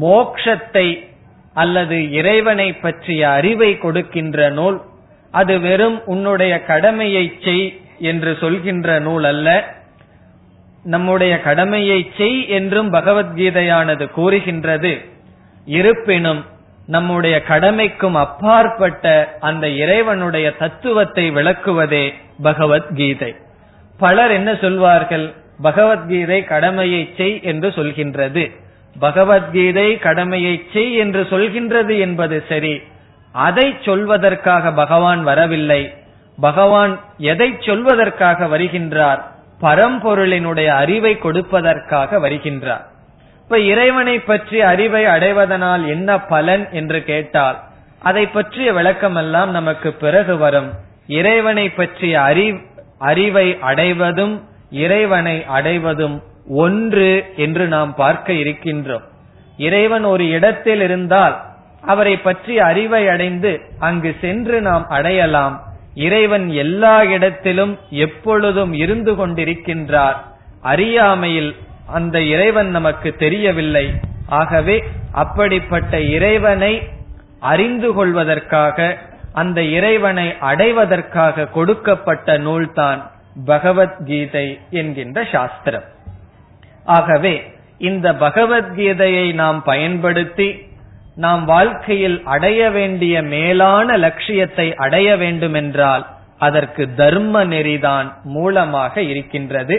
[0.00, 1.08] மோக்ஷத்தை
[1.54, 4.80] அல்லது இறைவனை பற்றிய அறிவை கொடுக்கின்ற நூல்.
[5.30, 9.78] அது வெறும் உன்னுடைய கடமையை செய் என்று சொல்கின்ற நூல் அல்ல.
[10.82, 15.04] நம்முடைய கடமையை செய் என்றும் பகவத்கீதையானது கூறுகின்றது.
[15.64, 16.44] இருப்பினும்
[16.90, 23.34] நம்முடைய கடமைக்கும் அப்பாற்பட்ட அந்த இறைவனுடைய தத்துவத்தை விளக்குவதே பகவத்கீதை.
[23.98, 25.32] பலர் என்ன சொல்வார்கள்?
[25.62, 28.50] பகவத்கீதை கடமையை செய் என்று சொல்கின்றது.
[28.98, 32.82] பகவத்கீதை கடமையை செய் என்று சொல்கின்றது என்பது சரி.
[33.32, 35.94] அதை சொல்வதற்காக பகவான் வரவில்லை.
[36.40, 39.20] பகவான் எதை சொல்வதற்காக வருகின்றார்?
[39.60, 42.89] பரம்பொருளினுடைய அறிவை கொடுப்பதற்காக வருகின்றார்.
[43.50, 47.56] இப்ப இறைவனை பற்றி அறிவை அடைவதனால் என்ன பலன் என்று கேட்டால்
[48.00, 50.68] அதை பற்றிய விளக்கமெல்லாம் நமக்கு பிறகு வரும்.
[51.06, 52.44] இறைவனை பற்றிய அறி
[52.98, 54.34] அறிவை அடைவதும்
[54.70, 56.14] இறைவனை அடைவதும்
[56.64, 59.06] ஒன்று என்று நாம் பார்க்க இருக்கின்றோம்.
[59.56, 61.34] இறைவன் ஒரு இடத்தில் இருந்தால்
[61.82, 65.56] அவரை பற்றி அறிவை அடைந்து அங்கு சென்று நாம் அடையலாம்.
[65.94, 70.20] இறைவன் எல்லா இடத்திலும் எப்பொழுதும் இருந்து கொண்டிருக்கின்றார்.
[70.60, 71.52] அறியாமையில்
[71.90, 73.86] அந்த இறைவன் நமக்கு தெரியவில்லை.
[74.28, 76.82] ஆகவே அப்படிப்பட்ட இறைவனை
[77.40, 78.96] அறிந்து கொள்வதற்காக
[79.32, 83.00] அந்த இறைவனை அடைவதற்காக கொடுக்கப்பட்ட நூல்தான்
[83.44, 85.86] பகவத்கீதை என்கின்ற சாஸ்திரம்.
[86.84, 87.34] ஆகவே
[87.78, 90.48] இந்த பகவத்கீதையை நாம் பயன்படுத்தி
[91.14, 96.06] நாம் வாழ்க்கையில் அடைய வேண்டிய மேலான லட்சியத்தை அடைய வேண்டுமென்றால்
[96.38, 99.76] அதற்கு தர்ம நெறிதான் மூலமாக இருக்கின்றது.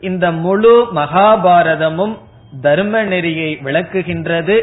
[0.00, 2.14] இந்த முழு மகாபாரதமும்
[2.62, 4.56] தர்ம நெறியை விளக்குகின்றது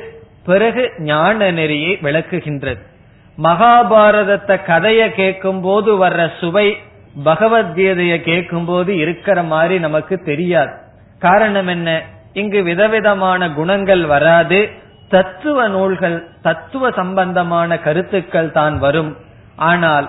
[0.47, 2.81] பிறகு ஞான நெறியை விளக்குகின்றது.
[3.37, 6.67] மகாபாரதத்தை கதையை கேட்கும் போது வர்ற சுவை
[7.25, 10.73] பகவத்கீதையை கேட்கும் போது இருக்கிற மாதிரி நமக்கு தெரியாது.
[11.21, 11.89] காரணம் என்ன?
[12.33, 14.59] இங்கு விதவிதமான குணங்கள் வராது
[15.09, 19.11] தத்துவ நூல்கள் தத்துவ சம்பந்தமான கருத்துக்கள் தான் வரும்.
[19.69, 20.07] ஆனால்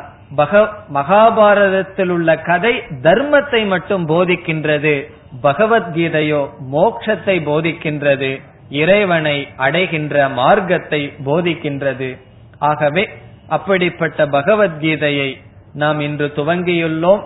[0.96, 2.72] மகாபாரதத்தில் உள்ள கதை
[3.02, 4.94] தர்மத்தை மட்டும் போதிக்கின்றது.
[5.42, 12.18] பகவத்கீதையோ மோட்சத்தை போதிக்கின்றது இறைவனை அடைகின்ற மார்க்கத்தை போதிக்கின்றது.
[12.58, 13.08] ஆகவே
[13.48, 15.36] அப்படிப்பட்ட பகவத்கீதையை
[15.72, 17.22] நாம் இன்று துவங்கியுள்ளோம்.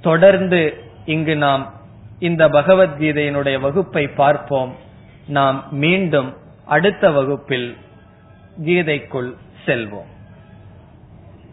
[0.00, 1.72] தொடர்ந்து இங்கு நாம்
[2.18, 4.74] இந்த பகவத்கீதையினுடைய வகுப்பை பார்ப்போம்.
[5.26, 7.76] நாம் மீண்டும் அடுத்த வகுப்பில்
[8.64, 9.34] கீதைக்குள்
[9.66, 10.10] செல்வோம்.